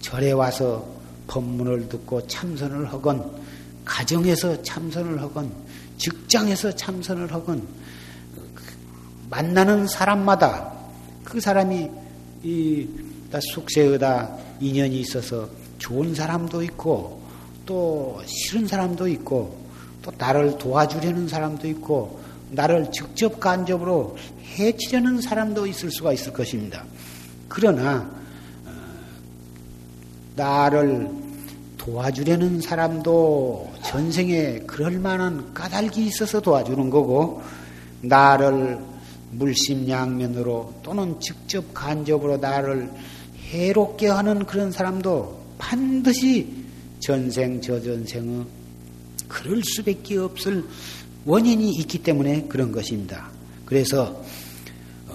절에 0.00 0.32
와서 0.32 0.86
법문을 1.26 1.88
듣고 1.88 2.24
참선을 2.26 2.92
하건, 2.92 3.28
가정에서 3.84 4.62
참선을 4.62 5.20
하건, 5.20 5.52
직장에서 5.98 6.74
참선을 6.76 7.32
하건, 7.32 7.66
만나는 9.28 9.88
사람마다 9.88 10.75
그 11.26 11.40
사람이 11.40 11.90
이 12.44 12.88
숙세에다 13.52 14.36
인연이 14.60 15.00
있어서 15.00 15.48
좋은 15.78 16.14
사람도 16.14 16.62
있고, 16.62 17.20
또 17.66 18.22
싫은 18.24 18.68
사람도 18.68 19.08
있고, 19.08 19.58
또 20.02 20.12
나를 20.16 20.56
도와주려는 20.56 21.26
사람도 21.26 21.66
있고, 21.68 22.20
나를 22.52 22.92
직접 22.92 23.40
간접으로 23.40 24.16
해치려는 24.56 25.20
사람도 25.20 25.66
있을 25.66 25.90
수가 25.90 26.12
있을 26.12 26.32
것입니다. 26.32 26.84
그러나 27.48 28.08
나를 30.36 31.10
도와주려는 31.76 32.60
사람도 32.60 33.72
전생에 33.82 34.60
그럴 34.60 35.00
만한 35.00 35.52
까닭이 35.52 36.06
있어서 36.06 36.40
도와주는 36.40 36.88
거고, 36.88 37.42
나를 38.00 38.78
물심양면으로 39.32 40.74
또는 40.82 41.18
직접 41.20 41.72
간접으로 41.74 42.38
나를 42.38 42.90
해롭게 43.50 44.08
하는 44.08 44.44
그런 44.44 44.72
사람도 44.72 45.40
반드시 45.58 46.64
전생, 47.00 47.60
저전생의 47.60 48.44
그럴 49.28 49.62
수밖에 49.62 50.18
없을 50.18 50.64
원인이 51.24 51.70
있기 51.80 52.02
때문에 52.02 52.46
그런 52.48 52.72
것입니다. 52.72 53.30
그래서, 53.64 54.22
어, 55.08 55.14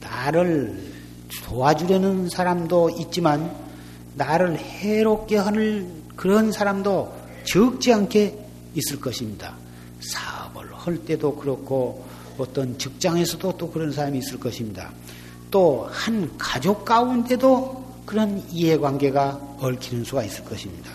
나를 0.00 0.92
도와주려는 1.44 2.28
사람도 2.28 2.90
있지만 3.00 3.54
나를 4.14 4.58
해롭게 4.58 5.38
하는 5.38 6.02
그런 6.16 6.52
사람도 6.52 7.14
적지 7.44 7.92
않게 7.92 8.38
있을 8.74 9.00
것입니다. 9.00 9.56
사업을 10.00 10.74
할 10.74 10.98
때도 10.98 11.36
그렇고 11.36 12.06
어떤 12.38 12.76
직장에서도 12.78 13.56
또 13.56 13.70
그런 13.70 13.92
사람이 13.92 14.18
있을 14.18 14.38
것입니다. 14.38 14.90
또 15.50 15.86
한 15.90 16.30
가족 16.38 16.84
가운데도 16.84 18.02
그런 18.06 18.42
이해관계가 18.50 19.56
얽히는 19.60 20.04
수가 20.04 20.24
있을 20.24 20.44
것입니다. 20.44 20.90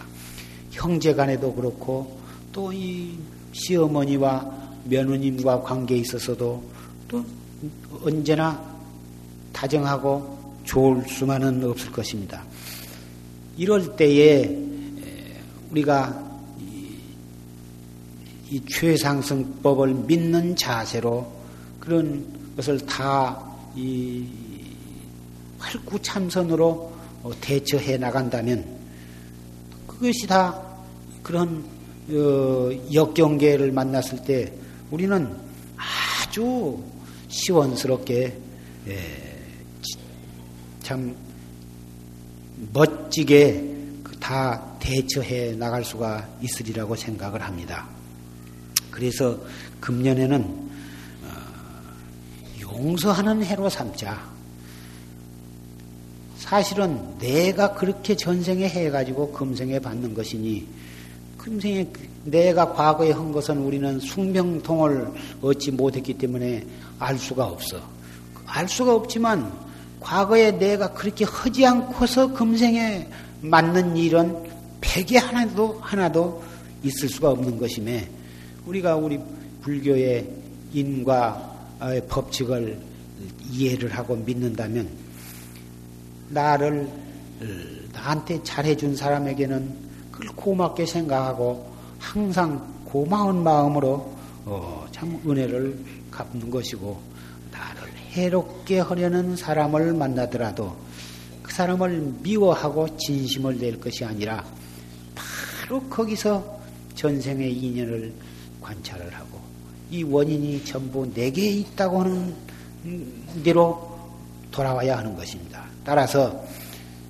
형제 0.71 1.13
간에도 1.13 1.53
그렇고 1.53 2.19
또 2.51 2.71
이 2.73 3.17
시어머니와 3.53 4.51
며느님과 4.85 5.61
관계에 5.61 5.99
있어서도 5.99 6.63
또 7.07 7.25
언제나 8.03 8.61
다정하고 9.53 10.37
좋을 10.63 11.03
수만은 11.07 11.63
없을 11.63 11.91
것입니다. 11.91 12.43
이럴 13.57 13.95
때에 13.95 14.55
우리가 15.71 16.26
이 18.49 18.61
최상승법을 18.65 19.93
믿는 19.93 20.55
자세로 20.55 21.31
그런 21.79 22.25
것을 22.55 22.85
다 22.85 23.47
이 23.77 24.25
활구 25.59 26.01
참선으로 26.01 26.91
대처해 27.41 27.97
나간다면 27.97 28.65
그것이 29.85 30.25
다 30.25 30.59
그런 31.21 31.63
어, 32.09 32.71
역경계를 32.91 33.71
만났을 33.71 34.23
때 34.23 34.51
우리는 34.89 35.29
아주 35.75 36.81
시원스럽게 37.27 38.35
참 40.81 41.15
멋지게 42.73 43.75
그다 44.03 44.79
대처해 44.79 45.51
나갈 45.51 45.83
수가 45.83 46.27
있으리라고 46.41 46.95
생각을 46.95 47.43
합니다. 47.43 47.96
그래서 48.97 49.37
금년에는 49.79 50.41
어, 50.41 51.29
용서하는 52.59 53.43
해로 53.43 53.69
삼자. 53.69 54.19
사실은 56.37 56.99
내가 57.19 57.75
그렇게 57.75 58.15
전생에 58.15 58.67
해가지고 58.67 59.33
금생에 59.33 59.77
받는 59.77 60.15
것이니 60.15 60.67
금생에 61.37 61.87
내가 62.23 62.73
과거에 62.73 63.11
한 63.11 63.31
것은 63.31 63.59
우리는 63.59 63.99
숙명통을 63.99 65.11
얻지 65.43 65.73
못했기 65.73 66.15
때문에 66.15 66.65
알 66.97 67.19
수가 67.19 67.45
없어. 67.45 67.79
알 68.47 68.67
수가 68.67 68.95
없지만 68.95 69.51
과거에 69.99 70.57
내가 70.57 70.91
그렇게 70.93 71.23
하지 71.23 71.67
않고서 71.67 72.33
금생에 72.33 73.07
맞는 73.41 73.95
일은 73.95 74.49
백에 74.81 75.19
하나도 75.19 75.77
하나도 75.83 76.43
있을 76.81 77.09
수가 77.09 77.29
없는 77.29 77.59
것임에 77.59 78.16
우리가 78.67 78.95
우리 78.95 79.19
불교의 79.61 80.29
인과 80.73 81.77
법칙을 82.09 82.77
이해를 83.49 83.89
하고 83.97 84.15
믿는다면 84.15 84.87
나를 86.29 86.89
나한테 87.93 88.43
잘해준 88.43 88.95
사람에게는 88.95 89.87
그걸 90.11 90.27
고맙게 90.35 90.85
생각하고 90.85 91.71
항상 91.97 92.75
고마운 92.85 93.43
마음으로 93.43 94.15
어, 94.45 94.85
참 94.91 95.19
은혜를 95.25 95.77
갚는 96.11 96.49
것이고 96.49 96.99
해롭게 98.13 98.79
하려는 98.79 99.35
사람을 99.35 99.93
만나더라도 99.93 100.75
그 101.43 101.53
사람을 101.53 102.15
미워하고 102.21 102.97
진심을 102.97 103.59
낼 103.59 103.79
것이 103.79 104.03
아니라 104.03 104.43
바로 105.13 105.81
거기서 105.83 106.59
전생의 106.95 107.53
인연을 107.53 108.13
관찰을 108.67 109.13
하고 109.13 109.39
이 109.89 110.03
원인이 110.03 110.65
전부 110.65 111.09
내게 111.13 111.49
있다고 111.49 112.01
하는 112.01 112.35
대로 113.43 113.97
돌아와야 114.51 114.97
하는 114.97 115.15
것입니다. 115.15 115.63
따라서 115.85 116.45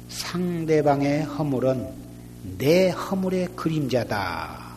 상대방의 0.10 1.24
허물은 1.24 1.88
내 2.58 2.90
허물의 2.90 3.50
그림자다. 3.56 4.68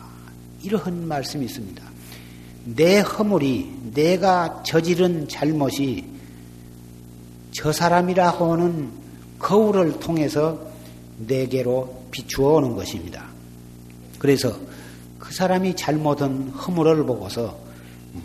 이러한 0.63 1.07
말씀이 1.07 1.45
있습니다. 1.45 1.83
내 2.75 2.99
허물이 2.99 3.91
내가 3.93 4.63
저지른 4.63 5.27
잘못이 5.27 6.05
저 7.51 7.71
사람이라 7.71 8.31
하는 8.31 8.89
거울을 9.39 9.99
통해서 9.99 10.59
내게로 11.27 12.05
비추어 12.11 12.55
오는 12.55 12.75
것입니다. 12.75 13.25
그래서 14.19 14.55
그 15.31 15.35
사람이 15.37 15.77
잘못한 15.77 16.49
허물을 16.49 17.05
보고서 17.05 17.57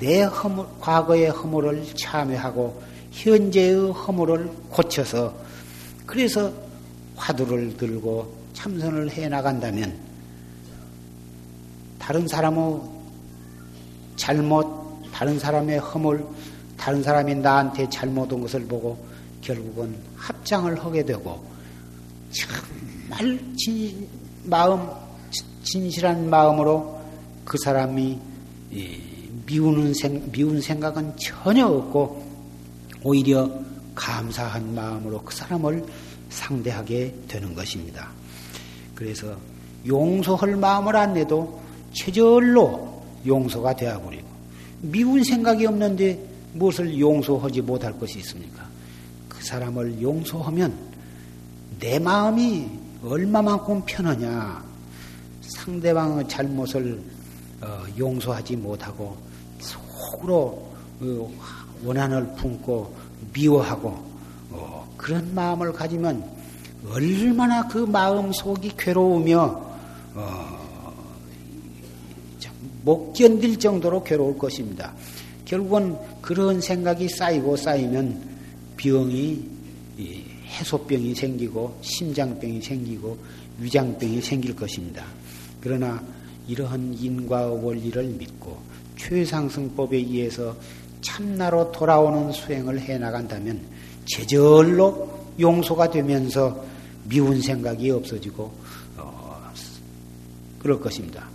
내 0.00 0.22
허물, 0.22 0.66
과거의 0.80 1.30
허물을 1.30 1.86
참여하고 1.94 2.82
현재의 3.12 3.92
허물을 3.92 4.50
고쳐서 4.70 5.32
그래서 6.04 6.52
화두를 7.14 7.76
들고 7.76 8.34
참선을 8.54 9.12
해 9.12 9.28
나간다면 9.28 9.96
다른 12.00 12.26
사람의 12.26 12.80
잘못, 14.16 14.66
다른 15.12 15.38
사람의 15.38 15.78
허물, 15.78 16.26
다른 16.76 17.04
사람이 17.04 17.36
나한테 17.36 17.88
잘못한 17.88 18.40
것을 18.40 18.66
보고 18.66 18.98
결국은 19.42 19.96
합장을 20.16 20.84
하게 20.84 21.04
되고 21.04 21.40
정말 22.32 23.40
진, 23.57 24.09
마음 24.42 24.88
진실한 25.62 26.28
마음으로 26.28 26.95
그 27.47 27.57
사람이 27.57 28.18
미우는 29.47 29.94
생, 29.94 30.30
미운 30.30 30.61
생각은 30.61 31.16
전혀 31.16 31.66
없고 31.66 32.26
오히려 33.03 33.51
감사한 33.94 34.74
마음으로 34.74 35.22
그 35.22 35.34
사람을 35.34 35.86
상대하게 36.28 37.14
되는 37.26 37.55
것입니다. 37.55 38.11
그래서 38.94 39.34
용서할 39.86 40.57
마음을 40.57 40.94
안 40.97 41.14
내도 41.14 41.62
최절로 41.92 43.03
용서가 43.24 43.74
되어버리고 43.74 44.26
미운 44.82 45.24
생각이 45.24 45.64
없는데 45.64 46.20
무엇을 46.53 46.99
용서하지 46.99 47.62
못할 47.62 47.99
것이 47.99 48.18
있습니까? 48.18 48.66
사람을 49.47 50.03
용서하면 50.03 50.76
내 51.78 51.99
마음이 51.99 52.68
얼마만큼 53.03 53.82
편하냐. 53.86 54.64
상대방의 55.40 56.28
잘못을 56.28 57.01
어, 57.01 57.16
용서하지 57.98 58.57
못하고 58.57 59.16
속으로 59.59 60.66
어, 61.00 61.30
원한을 61.84 62.34
품고 62.36 62.94
미워하고 63.32 63.88
어, 64.50 64.94
그런 64.96 65.34
마음을 65.34 65.72
가지면 65.72 66.24
얼마나 66.90 67.66
그 67.66 67.78
마음 67.78 68.32
속이 68.32 68.72
괴로우며 68.76 69.66
못 72.82 73.12
견딜 73.12 73.59
정도로 73.59 74.04
괴로울 74.04 74.38
것입니다. 74.38 74.94
결국은 75.44 75.96
그런 76.20 76.61
생각이 76.61 77.09
쌓이고 77.09 77.57
쌓이면 77.57 78.36
병이 78.76 79.57
해소병이 80.46 81.14
생기고 81.14 81.78
심장병이 81.82 82.62
생기고 82.62 83.18
위장병이 83.59 84.20
생길 84.20 84.54
것입니다. 84.54 85.04
그러나 85.61 86.02
이러한 86.49 86.97
인과 86.99 87.47
원리를 87.47 88.03
믿고 88.05 88.59
최상승법에 88.97 89.97
의해서 89.97 90.57
참나로 91.01 91.72
돌아오는 91.72 92.32
수행을 92.32 92.80
해 92.80 92.99
나간다면 92.99 93.61
제절로 94.07 95.09
용서가 95.38 95.90
되면서 95.90 96.64
미운 97.05 97.40
생각이 97.40 97.90
없어지고 97.90 98.53
어, 98.97 99.53
그럴 100.59 100.80
것입니다. 100.80 101.28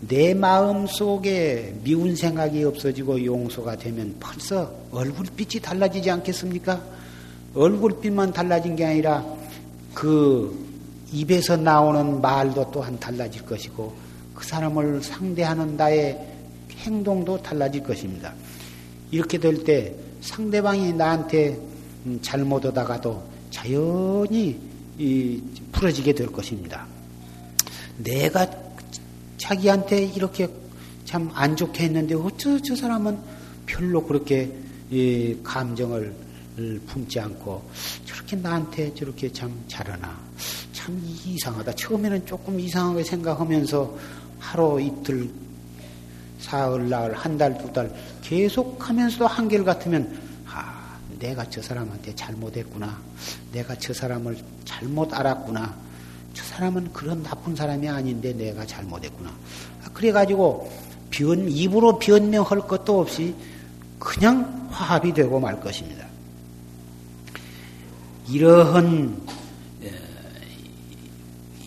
내 0.00 0.32
마음 0.34 0.86
속에 0.86 1.74
미운 1.82 2.14
생각이 2.14 2.62
없어지고 2.64 3.24
용서가 3.24 3.76
되면 3.76 4.14
벌써 4.20 4.72
얼굴빛이 4.92 5.60
달라지지 5.62 6.10
않겠습니까? 6.10 6.80
얼굴빛만 7.54 8.32
달라진 8.32 8.76
게 8.76 8.84
아니라 8.84 9.24
그 9.94 10.66
입에서 11.12 11.56
나오는 11.56 12.20
말도 12.20 12.70
또한 12.70 12.98
달라질 13.00 13.44
것이고 13.44 14.07
그 14.38 14.46
사람을 14.46 15.02
상대하는 15.02 15.76
나의 15.76 16.16
행동도 16.70 17.42
달라질 17.42 17.82
것입니다. 17.82 18.32
이렇게 19.10 19.36
될 19.36 19.64
때 19.64 19.92
상대방이 20.20 20.92
나한테 20.92 21.58
음, 22.06 22.20
잘못하다가도 22.22 23.20
자연히 23.50 24.56
풀어지게 25.72 26.12
될 26.12 26.28
것입니다. 26.28 26.86
내가 27.96 28.48
자기한테 29.38 30.04
이렇게 30.04 30.48
참 31.04 31.28
안 31.34 31.56
좋게 31.56 31.84
했는데 31.84 32.14
어쩌 32.14 32.60
저 32.60 32.76
사람은 32.76 33.18
별로 33.66 34.04
그렇게 34.04 34.54
감정을 35.42 36.14
품지 36.86 37.18
않고 37.18 37.62
저렇게 38.04 38.36
나한테 38.36 38.94
저렇게 38.94 39.32
참 39.32 39.52
잘하나 39.66 40.16
참 40.72 41.00
이상하다. 41.26 41.72
처음에는 41.74 42.24
조금 42.24 42.60
이상하게 42.60 43.02
생각하면서 43.02 43.96
하루 44.38 44.80
이틀 44.80 45.30
사흘 46.40 46.88
나흘 46.88 47.14
한 47.14 47.36
달 47.36 47.58
두 47.58 47.72
달 47.72 47.92
계속하면서도 48.22 49.26
한결 49.26 49.64
같으면 49.64 50.18
아 50.46 50.98
내가 51.18 51.48
저 51.50 51.60
사람한테 51.62 52.14
잘못했구나. 52.14 52.96
내가 53.52 53.74
저 53.76 53.92
사람을 53.92 54.38
잘못 54.64 55.12
알았구나. 55.12 55.74
저 56.34 56.44
사람은 56.44 56.92
그런 56.92 57.22
나쁜 57.22 57.56
사람이 57.56 57.88
아닌데 57.88 58.32
내가 58.32 58.64
잘못했구나. 58.64 59.30
아, 59.84 59.88
그래가지고 59.92 60.70
변, 61.10 61.48
입으로 61.48 61.98
변명할 61.98 62.60
것도 62.60 63.00
없이 63.00 63.34
그냥 63.98 64.68
화합이 64.70 65.12
되고 65.12 65.40
말 65.40 65.58
것입니다. 65.60 66.06
이러한 68.28 69.16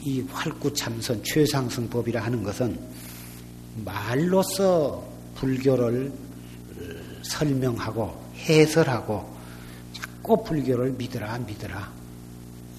이 0.03 0.21
활구참선 0.21 1.23
최상승법이라 1.23 2.23
하는 2.23 2.43
것은 2.43 2.79
말로서 3.85 5.03
불교를 5.35 6.11
설명하고 7.23 8.19
해설하고 8.37 9.37
자꾸 9.93 10.43
불교를 10.43 10.93
믿으라 10.93 11.37
믿으라 11.39 11.91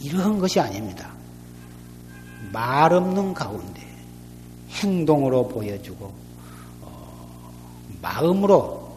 이러한 0.00 0.38
것이 0.38 0.58
아닙니다. 0.58 1.12
말 2.52 2.92
없는 2.92 3.34
가운데 3.34 3.80
행동으로 4.70 5.46
보여주고 5.46 6.12
어, 6.82 7.52
마음으로 8.00 8.92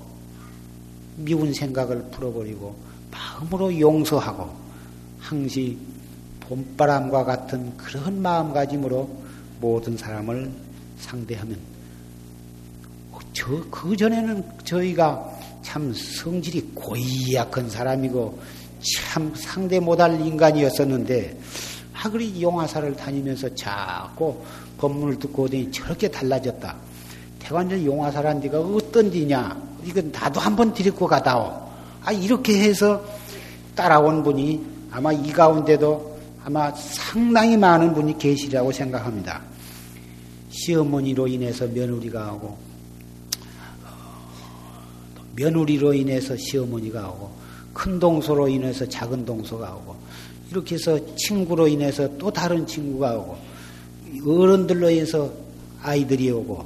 미운 1.17 1.53
생각을 1.53 2.03
풀어버리고 2.09 2.75
마음으로 3.11 3.79
용서하고 3.79 4.55
항시 5.19 5.77
봄바람과 6.47 7.25
같은 7.25 7.75
그런 7.77 8.21
마음가짐으로 8.21 9.09
모든 9.59 9.97
사람을 9.97 10.51
상대하면 10.99 11.57
저, 13.35 13.47
그 13.69 13.95
전에는 13.97 14.43
저희가 14.63 15.29
참 15.61 15.93
성질이 15.93 16.71
고약한 16.73 17.69
사람이고 17.69 18.39
참 18.81 19.33
상대 19.35 19.79
못할 19.79 20.19
인간이었었는데 20.21 21.37
하그리 21.91 22.41
용화사를 22.41 22.95
다니면서 22.95 23.53
자꾸 23.55 24.41
법문을 24.77 25.19
듣고 25.19 25.43
오더니 25.43 25.71
저렇게 25.71 26.07
달라졌다. 26.07 26.75
태관절 27.39 27.85
용화사란 27.85 28.39
데가 28.41 28.59
어떤 28.59 29.11
데냐? 29.11 29.61
이건 29.83 30.11
나도 30.11 30.39
한번 30.39 30.73
데리고 30.73 31.05
가다오. 31.05 31.69
아, 32.03 32.11
이렇게 32.11 32.63
해서 32.63 33.03
따라온 33.75 34.23
분이 34.23 34.65
아마 34.91 35.11
이 35.11 35.31
가운데도 35.31 36.14
아마 36.45 36.71
상당히 36.75 37.57
많은 37.57 37.91
분이 37.95 38.19
계시리라고 38.19 38.71
생각합니다. 38.71 39.41
시어머니로 40.49 41.27
인해서 41.27 41.65
며느리가 41.65 42.33
오고, 42.33 42.55
며느리로 45.35 45.95
인해서 45.95 46.37
시어머니가 46.37 47.09
오고, 47.09 47.31
큰 47.73 47.99
동서로 47.99 48.47
인해서 48.47 48.87
작은 48.87 49.25
동서가 49.25 49.73
오고, 49.73 49.95
이렇게 50.51 50.75
해서 50.75 50.99
친구로 51.15 51.67
인해서 51.67 52.07
또 52.19 52.29
다른 52.29 52.67
친구가 52.67 53.17
오고, 53.17 53.37
어른들로 54.27 54.91
인해서 54.91 55.33
아이들이 55.81 56.29
오고, 56.29 56.63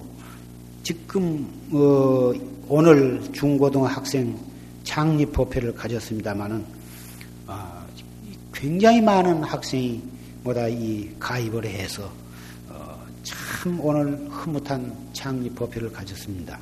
지금, 0.84 1.48
어, 1.72 2.34
오늘 2.68 3.22
중고등학생 3.32 4.38
장립법회를 4.84 5.74
가졌습니다마는, 5.74 6.58
아, 6.58 6.79
굉장히 8.60 9.00
많은 9.00 9.42
학생이 9.42 10.02
뭐다 10.44 10.68
이 10.68 11.10
가입을 11.18 11.64
해서, 11.64 12.12
어, 12.68 13.02
참 13.24 13.80
오늘 13.80 14.28
흐뭇한 14.30 14.94
장립법회를 15.14 15.94
가졌습니다. 15.94 16.60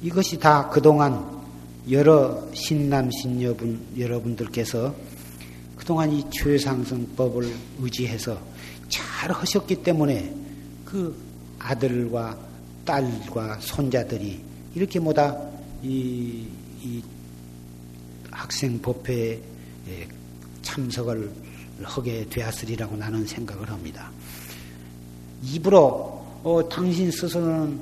이것이 0.00 0.38
다 0.38 0.68
그동안 0.68 1.42
여러 1.90 2.40
신남, 2.54 3.10
신여분, 3.10 3.84
여러분들께서 3.98 4.94
그동안 5.74 6.12
이 6.12 6.24
최상승법을 6.30 7.52
의지해서 7.80 8.40
잘 8.88 9.32
하셨기 9.32 9.82
때문에 9.82 10.32
그 10.84 11.16
아들과 11.58 12.38
딸과 12.84 13.58
손자들이 13.58 14.40
이렇게 14.76 15.00
뭐다 15.00 15.36
이, 15.82 16.46
이 16.80 17.02
학생 18.30 18.80
법회에 18.80 19.40
참석을 20.62 21.30
하게 21.82 22.26
되었으리라고 22.28 22.96
나는 22.96 23.26
생각을 23.26 23.68
합니다. 23.70 24.10
입으로 25.42 26.22
어, 26.44 26.60
당신 26.70 27.10
스스로는 27.10 27.78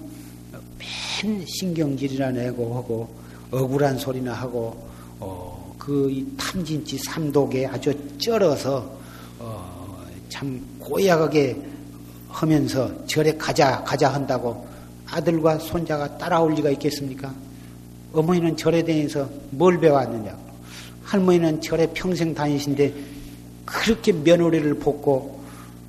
맨 0.79 1.45
신경질이나 1.47 2.31
내고 2.31 2.75
하고 2.77 3.15
억울한 3.51 3.99
소리나 3.99 4.33
하고 4.33 4.89
어, 5.19 5.75
그 5.79 6.35
탐진치 6.39 6.99
삼독에 6.99 7.67
아주 7.67 7.93
쩔어서 8.19 8.99
어, 9.39 10.05
참 10.29 10.61
고약하게 10.79 11.61
하면서 12.29 13.07
절에 13.07 13.37
가자 13.37 13.83
가자 13.83 14.13
한다고 14.13 14.67
아들과 15.07 15.59
손자가 15.59 16.17
따라올 16.19 16.55
리가 16.55 16.71
있겠습니까? 16.71 17.35
어머니는 18.13 18.57
절에 18.57 18.83
다니면서 18.83 19.29
뭘 19.51 19.79
배워왔느냐? 19.79 20.50
할머니는 21.11 21.61
절에 21.61 21.89
평생 21.89 22.33
다니신데 22.33 22.95
그렇게 23.65 24.13
며느리를 24.13 24.75
뽑고 24.79 25.41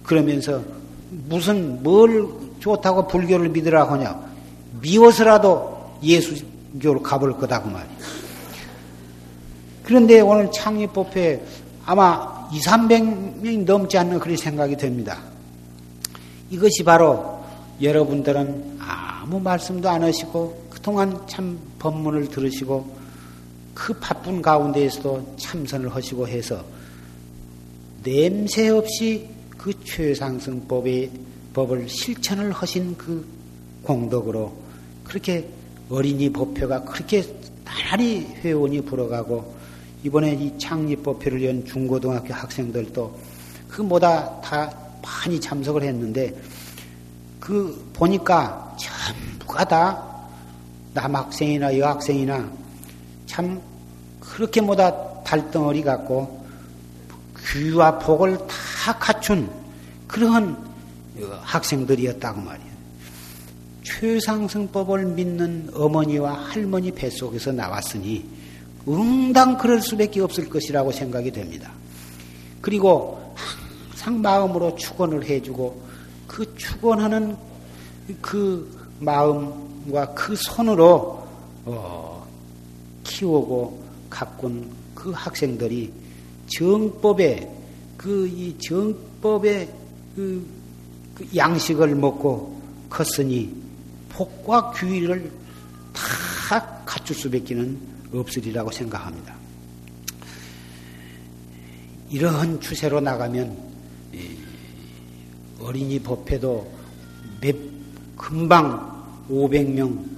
그러면서 0.03 0.63
무슨 1.09 1.83
뭘 1.83 2.27
좋다고 2.59 3.07
불교를 3.07 3.49
믿으라 3.49 3.89
하냐? 3.91 4.19
미워서라도 4.81 5.97
예수교를 6.01 7.03
가볼 7.03 7.37
거다 7.37 7.61
그 7.61 7.67
말이야. 7.67 7.97
그런데 9.83 10.21
오늘 10.21 10.51
창립법회 10.51 11.45
아마 11.85 12.49
2, 12.51 12.59
300명이 12.59 13.63
넘지 13.63 13.99
않는 13.99 14.19
그런 14.19 14.35
생각이 14.35 14.75
듭니다. 14.75 15.19
이것이 16.49 16.83
바로 16.83 17.43
여러분들은 17.79 18.79
아무 18.79 19.39
말씀도 19.39 19.87
안 19.87 20.01
하시고 20.01 20.65
그동안 20.71 21.19
참 21.27 21.59
법문을 21.77 22.29
들으시고 22.29 23.00
그 23.73 23.93
바쁜 23.93 24.41
가운데에서도 24.41 25.35
참선을 25.37 25.93
하시고 25.93 26.27
해서 26.27 26.63
냄새 28.03 28.69
없이 28.69 29.27
그 29.57 29.71
최상승법의 29.83 31.11
법을 31.53 31.87
실천을 31.87 32.51
하신 32.51 32.97
그 32.97 33.25
공덕으로 33.83 34.53
그렇게 35.03 35.47
어린이 35.89 36.31
법회가 36.31 36.83
그렇게 36.83 37.23
나날이 37.63 38.25
회원이 38.43 38.81
불어가고 38.81 39.55
이번에 40.03 40.33
이 40.33 40.57
창립 40.57 41.03
법회를 41.03 41.43
연 41.45 41.65
중고등학교 41.65 42.33
학생들도 42.33 43.19
그 43.67 43.81
뭐다 43.81 44.41
다 44.41 44.73
많이 45.01 45.39
참석을 45.39 45.83
했는데 45.83 46.35
그 47.39 47.89
보니까 47.93 48.75
전부가 48.79 49.65
다 49.65 50.11
남학생이나 50.93 51.77
여학생이나 51.77 52.51
참 53.31 53.61
그렇게 54.19 54.59
뭐다 54.59 55.23
달덩어리 55.23 55.83
같고 55.83 56.45
귀와 57.47 57.97
복을 57.97 58.37
다 58.39 58.99
갖춘 58.99 59.49
그러한 60.05 60.57
학생들이었다고 61.41 62.41
말이에요. 62.41 62.71
최상승법을 63.83 65.05
믿는 65.05 65.69
어머니와 65.73 66.33
할머니 66.33 66.91
뱃속에서 66.91 67.53
나왔으니 67.53 68.25
응당 68.85 69.57
그럴 69.57 69.81
수밖에 69.81 70.19
없을 70.19 70.49
것이라고 70.49 70.91
생각이 70.91 71.31
됩니다. 71.31 71.71
그리고 72.59 73.33
항상 73.35 74.21
마음으로 74.21 74.75
축원을 74.75 75.23
해주고 75.23 75.81
그 76.27 76.53
축원하는 76.57 77.37
그 78.19 78.77
마음과 78.99 80.13
그 80.15 80.35
손으로 80.35 81.25
어, 81.63 82.10
키우고 83.11 83.83
가꾼 84.09 84.69
그 84.95 85.11
학생들이 85.11 85.91
정법에 86.47 87.61
그 87.97 88.27
이 88.27 88.57
정법의 88.57 89.71
그, 90.15 90.47
그 91.13 91.27
양식을 91.35 91.93
먹고 91.95 92.59
컸으니 92.89 93.53
복과 94.09 94.71
규율을 94.71 95.31
다 95.93 96.83
갖출 96.83 97.15
수밖에는 97.15 97.79
없으리라고 98.11 98.71
생각합니다. 98.71 99.35
이러한 102.09 102.59
추세로 102.59 102.99
나가면 102.99 103.55
어린이 105.59 105.99
법회도 105.99 106.73
몇 107.39 107.55
금방 108.17 109.25
500명 109.29 110.10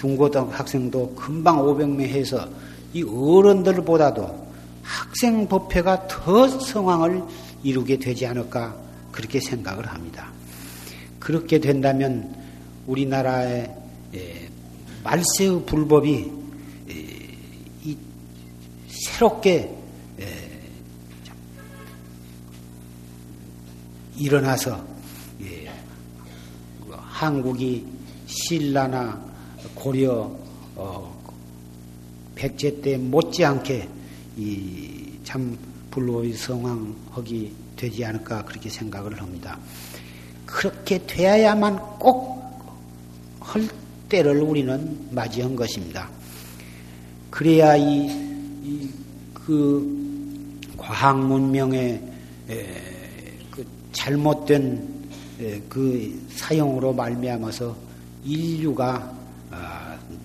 중고등학생도 0.00 1.14
금방 1.14 1.58
500명 1.58 2.00
해서 2.00 2.48
이 2.94 3.02
어른들보다도 3.02 4.48
학생 4.82 5.46
법회가 5.46 6.08
더 6.08 6.48
성황을 6.48 7.22
이루게 7.62 7.98
되지 7.98 8.26
않을까 8.26 8.74
그렇게 9.12 9.38
생각을 9.40 9.86
합니다. 9.86 10.32
그렇게 11.18 11.58
된다면 11.58 12.34
우리나라의 12.86 13.76
말세의 15.04 15.66
불법이 15.66 16.32
새롭게 18.88 19.70
일어나서 24.16 24.82
한국이 26.88 27.86
신라나 28.26 29.29
고려 29.74 30.30
어, 30.76 31.20
백제 32.34 32.80
때 32.80 32.96
못지않게 32.96 33.88
참 35.24 35.58
불로의 35.90 36.32
성황하기 36.32 37.52
되지 37.76 38.04
않을까 38.04 38.44
그렇게 38.44 38.68
생각을 38.68 39.20
합니다. 39.20 39.58
그렇게 40.46 41.04
되어야만 41.06 41.98
꼭 41.98 42.40
할 43.40 43.68
때를 44.08 44.40
우리는 44.42 45.08
맞이한 45.10 45.56
것입니다. 45.56 46.08
그래야 47.30 47.76
이, 47.76 48.06
이 48.62 48.90
그 49.34 50.60
과학 50.76 51.18
문명의 51.18 52.00
그 53.50 53.66
잘못된 53.92 54.88
그 55.68 56.26
사용으로 56.36 56.92
말미암아서 56.92 57.74
인류가 58.24 58.94
아, 58.94 59.19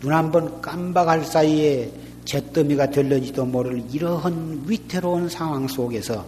눈 0.02 0.14
한 0.14 0.32
번 0.32 0.62
깜박할 0.62 1.26
사이에 1.26 1.92
잿더미가 2.26 2.90
될는지도 2.92 3.46
모를 3.46 3.84
이러한 3.92 4.64
위태로운 4.68 5.30
상황 5.30 5.68
속에서 5.68 6.26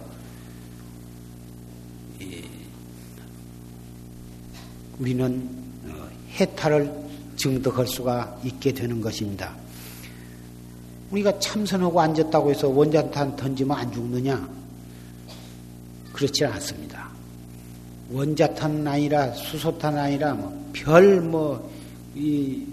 우리는 4.98 5.48
어, 5.86 6.08
해탈을 6.32 6.92
증득할 7.36 7.86
수가 7.86 8.40
있게 8.44 8.72
되는 8.72 9.00
것입니다. 9.00 9.54
우리가 11.12 11.38
참선하고 11.38 12.00
앉았다고 12.00 12.50
해서 12.50 12.68
원자탄 12.68 13.36
던지면 13.36 13.76
안 13.76 13.92
죽느냐? 13.92 14.48
그렇지 16.12 16.44
않습니다. 16.44 17.08
원자탄 18.10 18.86
아니라 18.86 19.30
수소탄 19.32 19.96
아니라 19.96 20.34
뭐 20.34 20.70
별뭐 20.72 21.70
이 22.16 22.66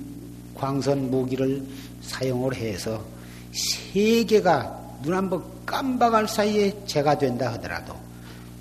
광선 0.55 1.11
무기를 1.11 1.63
사용을 2.01 2.55
해서 2.55 3.03
세계가 3.51 4.99
눈 5.03 5.13
한번 5.13 5.43
깜박할 5.65 6.27
사이에 6.27 6.73
재가 6.85 7.17
된다 7.17 7.53
하더라도 7.53 7.93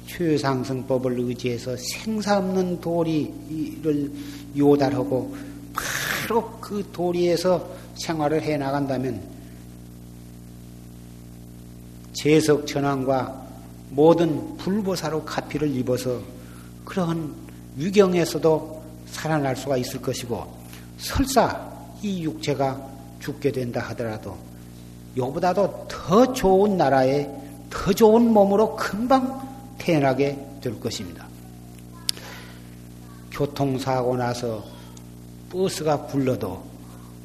최상승법을 0.06 1.18
의지해서 1.18 1.76
생사 1.76 2.38
없는 2.38 2.80
도리를 2.80 4.12
요달하고 4.56 5.34
바로 5.74 6.50
그 6.60 6.86
도리에서 6.92 7.68
생활을 7.96 8.42
해 8.42 8.56
나간다면 8.56 9.20
재석 12.12 12.66
천왕과 12.66 13.44
모든 13.90 14.56
불보사로 14.56 15.24
가피를 15.24 15.74
입어서 15.76 16.20
그러한 16.84 17.34
위경에서도 17.76 18.82
살아날 19.06 19.56
수가 19.56 19.76
있을 19.76 20.00
것이고 20.00 20.64
설사 20.98 21.73
이 22.04 22.22
육체가 22.22 22.86
죽게 23.20 23.50
된다 23.50 23.80
하더라도 23.88 24.36
요보다도 25.16 25.88
더 25.88 26.32
좋은 26.34 26.76
나라에 26.76 27.28
더 27.70 27.92
좋은 27.94 28.30
몸으로 28.30 28.76
금방 28.76 29.40
태어나게 29.78 30.38
될 30.60 30.78
것입니다. 30.78 31.26
교통사고 33.30 34.16
나서 34.16 34.64
버스가 35.50 36.02
굴러도 36.02 36.62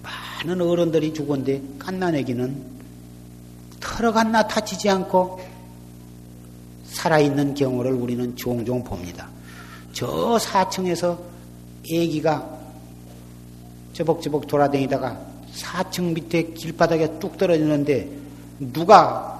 많은 0.01 0.61
어른들이 0.61 1.13
죽었는데 1.13 1.61
깐난애기는 1.77 2.79
털어갔나 3.81 4.47
다치지 4.47 4.89
않고 4.89 5.41
살아있는 6.85 7.53
경우를 7.53 7.91
우리는 7.91 8.33
종종 8.37 8.83
봅니다. 8.83 9.27
저 9.91 10.37
4층에서 10.37 11.19
애기가 11.91 12.58
저벅저벅 13.99 14.47
돌아다니다가 14.47 15.19
4층 15.53 16.13
밑에 16.13 16.53
길바닥에 16.53 17.19
뚝 17.19 17.37
떨어지는데 17.37 18.09
누가 18.71 19.35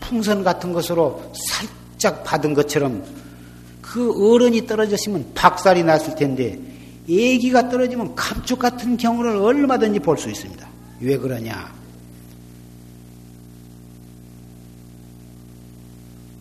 풍선 0.00 0.44
같은 0.44 0.72
것으로 0.72 1.32
살짝 1.32 2.22
받은 2.24 2.52
것처럼 2.52 3.02
그 3.80 4.32
어른이 4.34 4.66
떨어졌으면 4.66 5.32
박살이 5.34 5.82
났을 5.84 6.14
텐데 6.16 6.58
애기가 7.08 7.70
떨어지면 7.70 8.14
감쪽 8.14 8.58
같은 8.58 8.96
경우를 8.98 9.36
얼마든지 9.36 10.00
볼 10.00 10.18
수 10.18 10.28
있습니다. 10.28 10.68
왜 11.00 11.16
그러냐? 11.16 11.72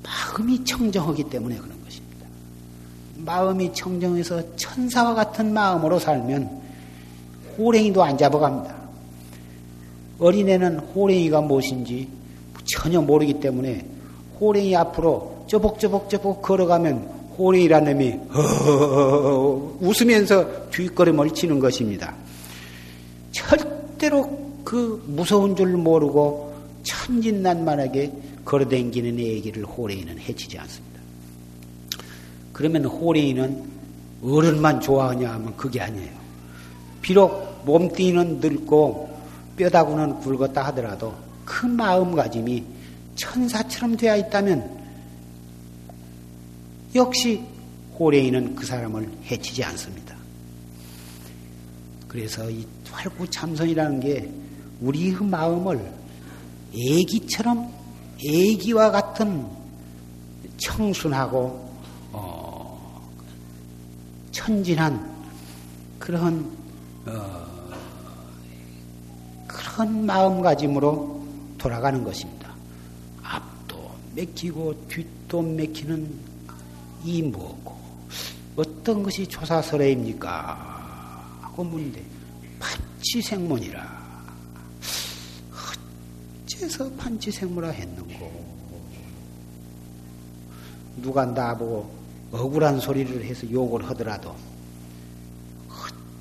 마음이 0.03 0.63
청정하기 0.65 1.23
때문에 1.25 1.55
그런 1.55 1.81
것입니다. 1.83 2.27
마음이 3.17 3.73
청정해서 3.73 4.55
천사와 4.57 5.13
같은 5.13 5.53
마음으로 5.53 5.97
살면 5.97 6.68
호랭이도 7.59 8.01
안 8.01 8.17
잡아갑니다. 8.17 8.73
어린애는 10.19 10.79
호랭이가 10.79 11.41
무엇인지 11.41 12.07
전혀 12.65 13.01
모르기 13.01 13.39
때문에 13.39 13.85
호랭이 14.39 14.75
앞으로 14.75 15.45
저벅저벅저벅 15.47 16.41
걸어가면 16.41 17.19
호랭이라는 17.37 17.93
놈이 17.93 18.19
웃으면서 19.81 20.69
뒷걸음을 20.69 21.31
치는 21.31 21.59
것입니다. 21.59 22.15
절대로 23.31 24.39
그 24.63 25.03
무서운 25.07 25.55
줄 25.55 25.75
모르고 25.77 26.53
천진난만하게 26.83 28.11
걸어댕기는 28.45 29.19
애기를 29.19 29.63
호랭이는 29.65 30.19
해치지 30.19 30.57
않습니다. 30.57 30.99
그러면 32.53 32.85
호랭이는 32.85 33.63
어른만 34.23 34.81
좋아하냐 34.81 35.31
하면 35.33 35.55
그게 35.55 35.81
아니에요. 35.81 36.19
비록 37.01 37.48
몸뚱이는 37.69 38.39
늙고 38.39 39.09
뼈다구는 39.55 40.21
굵었다 40.21 40.65
하더라도 40.67 41.13
그 41.45 41.65
마음가짐이 41.65 42.63
천사처럼 43.15 43.97
되어 43.97 44.17
있다면 44.17 44.79
역시 46.95 47.43
호랭이는 47.99 48.55
그 48.55 48.65
사람을 48.65 49.11
해치지 49.29 49.63
않습니다. 49.65 50.15
그래서 52.07 52.49
이 52.49 52.65
활구참선이라는 52.89 53.99
게 53.99 54.31
우리의 54.81 55.13
마음을 55.21 55.79
애기처럼 56.73 57.71
애기와 58.25 58.91
같은 58.91 59.45
청순하고 60.57 61.69
어, 62.11 63.09
천진한 64.31 65.15
그런 65.99 66.49
어, 67.05 67.48
그런 69.79 70.05
마음가짐으로 70.05 71.25
돌아가는 71.57 72.03
것입니다. 72.03 72.53
앞도 73.23 73.89
맥히고 74.13 74.87
뒷도 74.89 75.41
맥히는 75.41 76.13
이 77.05 77.23
뭐고 77.23 77.79
어떤 78.57 79.03
것이 79.03 79.25
조사설레입니까? 79.25 81.39
하고 81.39 81.63
묻는데 81.63 82.03
판치생문이라 82.59 83.99
어째서 86.43 86.91
판치생문라 86.97 87.69
했는고 87.69 88.45
누가 90.97 91.25
나보고 91.25 91.89
억울한 92.33 92.81
소리를 92.81 93.23
해서 93.23 93.49
욕을 93.49 93.89
하더라도 93.91 94.35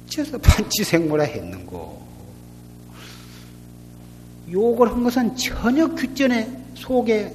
어째서 0.06 0.38
판치생모라 0.38 1.24
했는고 1.24 2.06
욕을 4.50 4.90
한 4.90 5.02
것은 5.02 5.36
전혀 5.36 5.86
규전에 5.88 6.50
속에 6.74 7.34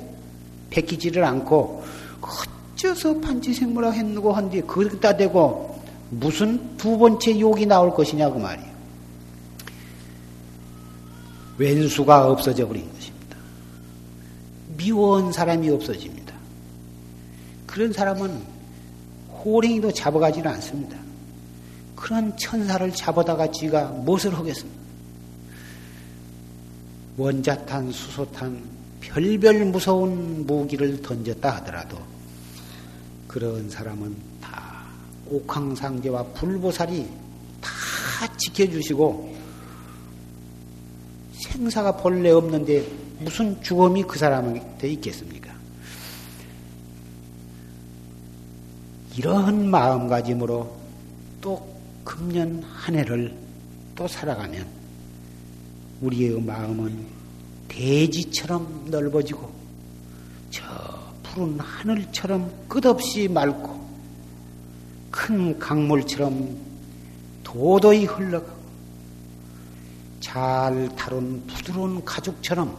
베끼지를 0.70 1.24
않고 1.24 1.84
어째서 2.84 3.20
판치생모라 3.20 3.92
했는고 3.92 4.34
한뒤 4.34 4.62
그기다 4.62 5.18
대고 5.18 5.82
무슨 6.10 6.78
두 6.78 6.98
번째 6.98 7.40
욕이 7.40 7.66
나올 7.66 7.94
것이냐고 7.94 8.40
말이에요. 8.40 8.74
왼수가 11.58 12.32
없어져 12.32 12.68
버린 12.68 12.92
것입니다. 12.94 13.38
미워한 14.78 15.32
사람이 15.32 15.70
없어집니다. 15.70 16.34
그런 17.68 17.94
사람은 17.94 18.42
호랭이도 19.44 19.92
잡아가지는 19.92 20.50
않습니다. 20.52 20.98
그런 21.96 22.36
천사를 22.38 22.92
잡아다가 22.92 23.52
지가 23.52 23.86
무엇을 23.86 24.38
하겠습니까? 24.38 24.83
원자탄, 27.18 27.92
수소탄, 27.92 28.62
별별 29.02 29.66
무서운 29.66 30.46
무기를 30.46 31.02
던졌다 31.02 31.58
하더라도 31.58 31.98
그런 33.28 33.70
사람은 33.70 34.16
다 34.42 34.84
옥황상제와 35.30 36.24
불보살이 36.34 37.08
다 37.62 38.38
지켜주시고 38.38 39.36
생사가 41.34 41.98
본래 41.98 42.32
없는데 42.32 42.88
무슨 43.20 43.62
죽음이 43.62 44.04
그 44.04 44.18
사람한테 44.18 44.90
있겠습니까? 44.90 45.52
이런 49.18 49.70
마음가짐으로 49.70 50.76
또 51.42 51.76
금년 52.04 52.64
한 52.64 52.96
해를 52.96 53.36
또 53.96 54.08
살아가면 54.08 54.83
우리의 56.04 56.42
마음은 56.42 57.06
대지처럼 57.70 58.88
넓어지고 58.90 59.50
저 60.52 60.64
푸른 61.24 61.58
하늘처럼 61.60 62.52
끝없이 62.68 63.28
맑고 63.30 63.82
큰 65.10 65.58
강물처럼 65.58 66.58
도도히 67.44 68.06
흘러가고 68.06 68.64
잘 70.20 70.94
다룬 70.96 71.42
부드러운 71.48 72.04
가죽처럼 72.04 72.76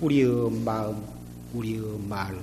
우리의 0.00 0.50
마음, 0.64 1.02
우리의 1.52 1.80
말, 2.08 2.38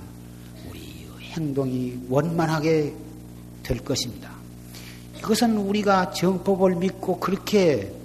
우리의 0.68 1.06
행동이 1.20 1.98
원만하게 2.08 2.94
될 3.62 3.78
것입니다. 3.78 4.30
그것은 5.20 5.56
우리가 5.56 6.10
정법을 6.10 6.74
믿고 6.76 7.20
그렇게 7.20 8.01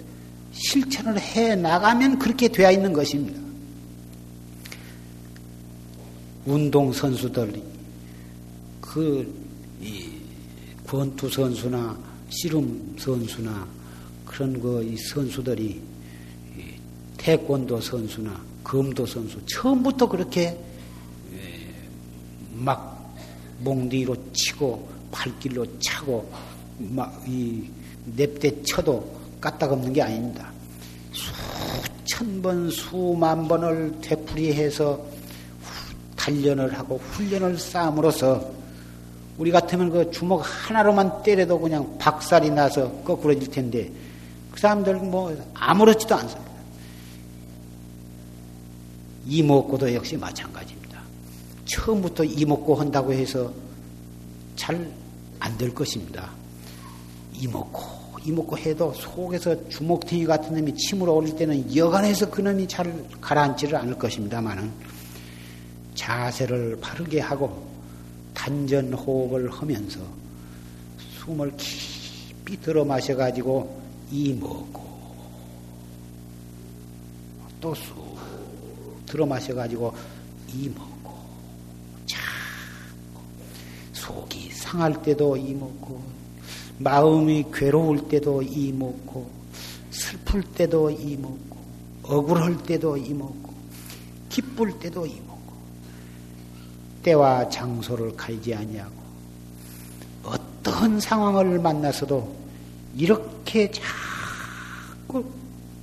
실천을 0.58 1.20
해 1.20 1.56
나가면 1.56 2.20
그렇게 2.20 2.48
되어 2.48 2.72
있는 2.72 2.94
것입니다. 2.94 3.40
운동 6.46 6.92
선수들이 6.92 7.62
그 8.82 9.34
권투 10.86 11.30
선수나 11.30 11.98
씨름 12.30 12.96
선수나 12.98 13.68
그런 14.26 14.60
그 14.62 14.96
선수들이 15.14 15.82
태권도 17.18 17.82
선수나 17.82 18.42
검도 18.64 19.06
선수 19.06 19.40
처음부터 19.46 20.08
그렇게 20.08 20.58
막 22.54 23.16
몽디로 23.60 24.16
치고 24.34 24.90
발길로 25.12 25.66
차고 25.80 26.32
막 26.80 27.24
이 27.28 27.64
냅대 28.16 28.62
쳐도 28.64 29.17
까딱없는 29.40 29.94
게 29.94 30.02
아닙니다. 30.02 30.52
수천 31.14 32.42
번, 32.42 32.70
수만 32.70 33.48
번을 33.48 34.00
되풀이해서 34.02 35.00
단련을 36.16 36.78
하고 36.78 36.98
훈련을 36.98 37.58
쌓음으로써 37.58 38.52
우리 39.38 39.52
같으면 39.52 39.92
그 39.92 40.10
주먹 40.12 40.44
하나로만 40.44 41.24
때려도 41.24 41.60
그냥 41.60 41.98
박살이 42.00 42.50
나서 42.50 42.92
거꾸러질 43.04 43.52
텐데 43.52 43.92
그 44.52 44.60
사람들 44.60 44.96
뭐 44.96 45.36
아무렇지도 45.54 46.16
않습니다. 46.16 46.52
이목구도 49.28 49.94
역시 49.94 50.18
마찬가지입니다. 50.18 51.02
처음부터 51.66 52.24
이목구 52.24 52.80
한다고 52.80 53.14
해서 53.14 53.52
잘 54.56 55.08
안 55.40 55.58
될 55.58 55.74
것입니다. 55.74 56.32
이먹고 57.34 57.97
이먹고 58.28 58.58
해도 58.58 58.94
속에서 58.94 59.70
주먹탱이 59.70 60.26
같은 60.26 60.54
놈이 60.54 60.76
침으로 60.76 61.16
올릴 61.16 61.34
때는 61.38 61.74
여간해서 61.74 62.30
그 62.30 62.42
놈이 62.42 62.68
잘 62.68 62.94
가라앉지를 63.22 63.78
않을 63.78 63.98
것입니다만은 63.98 64.70
자세를 65.96 66.78
바르게 66.82 67.22
하고 67.22 67.66
단전 68.34 68.92
호흡을 68.94 69.50
하면서 69.50 70.02
숨을 71.20 71.54
깊이 71.56 72.60
들어 72.60 72.84
마셔 72.84 73.16
가지고 73.16 73.82
이 74.12 74.34
먹고 74.34 74.86
또 77.62 77.74
쑥 77.74 78.18
들어 79.06 79.26
마셔 79.26 79.56
가지고 79.56 79.96
이 80.54 80.68
먹고 80.68 81.16
자고 82.06 83.22
속이 83.94 84.52
상할 84.52 85.02
때도 85.02 85.38
이 85.38 85.54
먹고 85.54 86.17
마음이 86.80 87.46
괴로울 87.54 88.08
때도 88.08 88.42
이 88.44 88.72
먹고 88.72 89.30
슬플 89.92 90.44
때도 90.44 90.92
이 90.92 91.18
먹고 91.18 91.58
억울할 92.04 92.58
때도 92.64 92.98
이 92.98 93.14
먹고 93.14 93.54
기쁠 94.30 94.80
때도 94.80 95.06
이 95.06 95.20
먹고 95.28 95.54
때와 97.04 97.50
장소를 97.50 98.16
가리지 98.16 98.54
아니하고 98.54 98.96
어떤 100.24 101.00
상황을 101.00 101.60
만나서도 101.60 102.36
이렇게 102.96 103.72
자꾸 103.72 105.24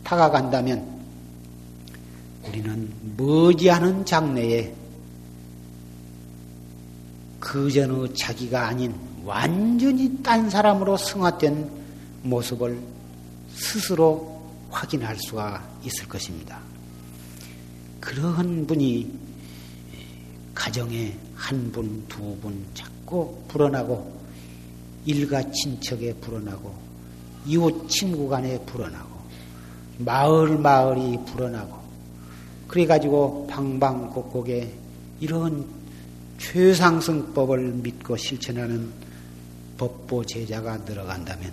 다가간다면 0.04 0.94
우리는 2.46 2.92
머지않은 3.16 4.04
장래에 4.04 4.74
그전의 7.40 8.14
자기가 8.14 8.68
아닌 8.68 8.94
완전히 9.24 10.22
딴 10.22 10.50
사람으로 10.50 10.96
승화된 10.96 11.70
모습을 12.22 12.78
스스로 13.54 14.42
확인할 14.70 15.16
수가 15.18 15.66
있을 15.84 16.08
것입니다. 16.08 16.58
그러한 18.00 18.66
분이 18.66 19.10
가정에 20.54 21.16
한 21.34 21.72
분, 21.72 22.04
두 22.08 22.36
분 22.40 22.64
자꾸 22.74 23.38
불어나고 23.48 24.12
일가 25.06 25.42
친척에 25.50 26.14
불어나고 26.14 26.74
이웃 27.46 27.88
친구 27.88 28.28
간에 28.28 28.58
불어나고 28.60 29.14
마을 29.98 30.58
마을이 30.58 31.18
불어나고 31.26 31.78
그래가지고 32.68 33.46
방방곡곡에 33.48 34.72
이런 35.20 35.66
최상승법을 36.38 37.72
믿고 37.74 38.16
실천하는 38.16 39.03
법보 39.78 40.24
제자가 40.24 40.78
늘어간다면 40.78 41.52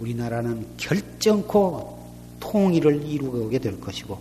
우리나라는 0.00 0.66
결정코 0.76 1.98
통일을 2.40 3.04
이루게 3.04 3.58
될 3.58 3.80
것이고 3.80 4.18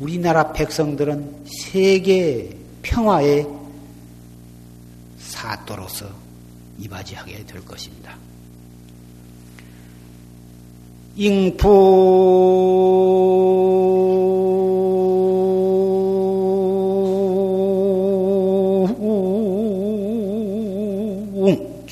우리나라 0.00 0.52
백성들은 0.52 1.44
세계 1.46 2.56
평화에 2.82 3.46
사또로서 5.18 6.08
이바지하게 6.78 7.44
될 7.44 7.64
것입니다. 7.64 8.16
잉풍 11.16 11.70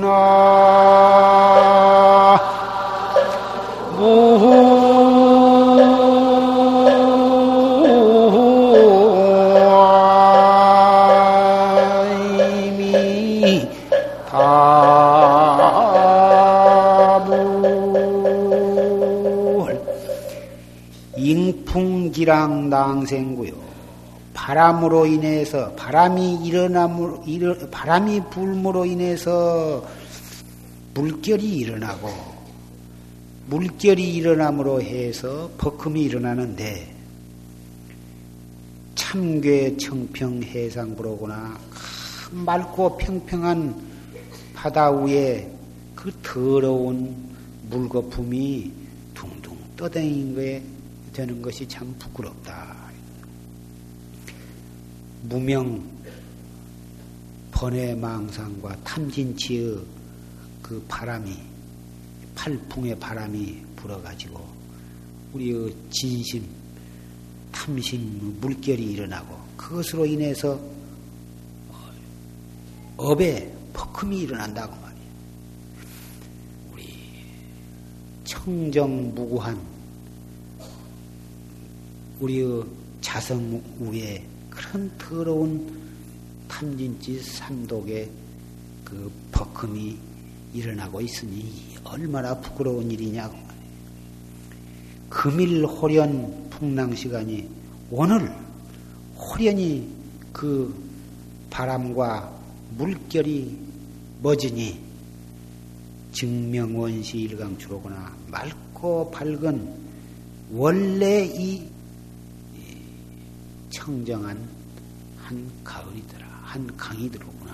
나. 0.00 0.50
풍기랑 21.70 22.68
낭생구요. 22.68 23.59
바람으로 24.50 25.06
인해서 25.06 25.72
바람이 25.74 26.44
일어남으로 26.44 27.22
일어, 27.24 27.56
바람이 27.70 28.20
불므로 28.30 28.84
인해서 28.84 29.88
물결이 30.92 31.46
일어나고 31.58 32.08
물결이 33.46 34.12
일어남으로 34.16 34.82
해서 34.82 35.48
버금이 35.56 36.02
일어나는데 36.02 36.92
참괴 38.96 39.76
청평 39.76 40.42
해상부로구나 40.42 41.56
맑고 42.32 42.98
평평한 42.98 43.72
바다 44.52 44.90
위에 44.90 45.48
그 45.94 46.10
더러운 46.24 47.14
물거품이 47.68 48.72
둥둥 49.14 49.56
떠다니는 49.76 50.34
거에 50.34 50.60
되는 51.12 51.40
것이 51.40 51.68
참 51.68 51.94
부끄럽다. 52.00 52.89
무명 55.22 55.84
번외망상과 57.52 58.76
탐진치의 58.84 59.80
그 60.62 60.84
바람이 60.88 61.36
팔풍의 62.34 62.98
바람이 62.98 63.60
불어가지고 63.76 64.48
우리의 65.34 65.74
진심, 65.90 66.46
탐심, 67.52 68.40
물결이 68.40 68.92
일어나고 68.92 69.36
그것으로 69.56 70.06
인해서 70.06 70.58
업에 72.96 73.52
버금이 73.72 74.20
일어난다고 74.20 74.74
말이에요. 74.80 75.10
우리 76.72 76.88
청정무구한 78.24 79.60
우리의 82.20 82.64
자성 83.00 83.62
위에 83.80 84.22
그런 84.60 84.90
더러운 84.98 85.80
탐진치 86.46 87.20
삼독의 87.20 88.10
그 88.84 89.10
버금이 89.32 89.96
일어나고 90.52 91.00
있으니 91.00 91.50
얼마나 91.82 92.38
부끄러운 92.38 92.90
일이냐고. 92.90 93.38
금일 95.08 95.64
호련 95.64 96.50
풍랑 96.50 96.94
시간이 96.94 97.48
오늘 97.90 98.30
호련이 99.16 99.88
그 100.32 100.74
바람과 101.48 102.30
물결이 102.76 103.58
멎으니 104.22 104.78
증명원시 106.12 107.18
일강주로구나 107.18 108.14
맑고 108.28 109.10
밝은 109.10 109.74
원래 110.52 111.24
이 111.24 111.69
청정한 113.70 114.48
한 115.16 115.50
가을이더라. 115.64 116.26
한 116.26 116.76
강이더로구나. 116.76 117.52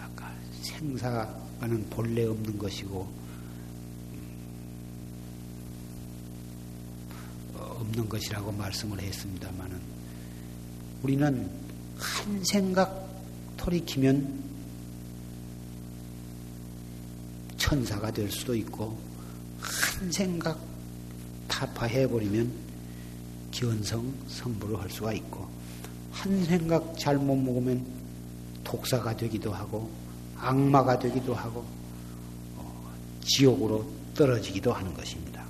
아까 0.00 0.32
생사가는 0.62 1.90
본래 1.90 2.24
없는 2.24 2.56
것이고 2.56 3.12
어, 7.54 7.78
없는 7.80 8.08
것이라고 8.08 8.52
말씀을 8.52 9.00
했습니다만은 9.00 9.80
우리는 11.02 11.50
한 11.98 12.44
생각 12.44 13.08
돌이키면 13.56 14.44
천사가 17.56 18.12
될 18.12 18.30
수도 18.30 18.54
있고 18.54 18.96
한 19.60 20.12
생각 20.12 20.60
타파해 21.48 22.08
버리면 22.08 22.67
기원성 23.58 24.14
성부를 24.28 24.80
할 24.80 24.88
수가 24.88 25.12
있고 25.14 25.48
한 26.12 26.44
생각 26.44 26.96
잘못 26.96 27.34
먹으면 27.34 27.84
독사가 28.62 29.16
되기도 29.16 29.52
하고 29.52 29.90
악마가 30.36 30.96
되기도 30.96 31.34
하고 31.34 31.66
어, 32.56 32.94
지옥으로 33.24 33.84
떨어지기도 34.14 34.72
하는 34.72 34.94
것입니다. 34.94 35.44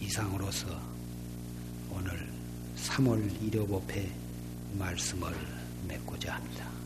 이상으로서 0.00 0.68
오늘 1.90 2.28
3월 2.76 3.28
1여 3.40 3.68
법회 3.68 4.08
말씀을 4.78 5.34
맺고자 5.88 6.36
합니다. 6.36 6.81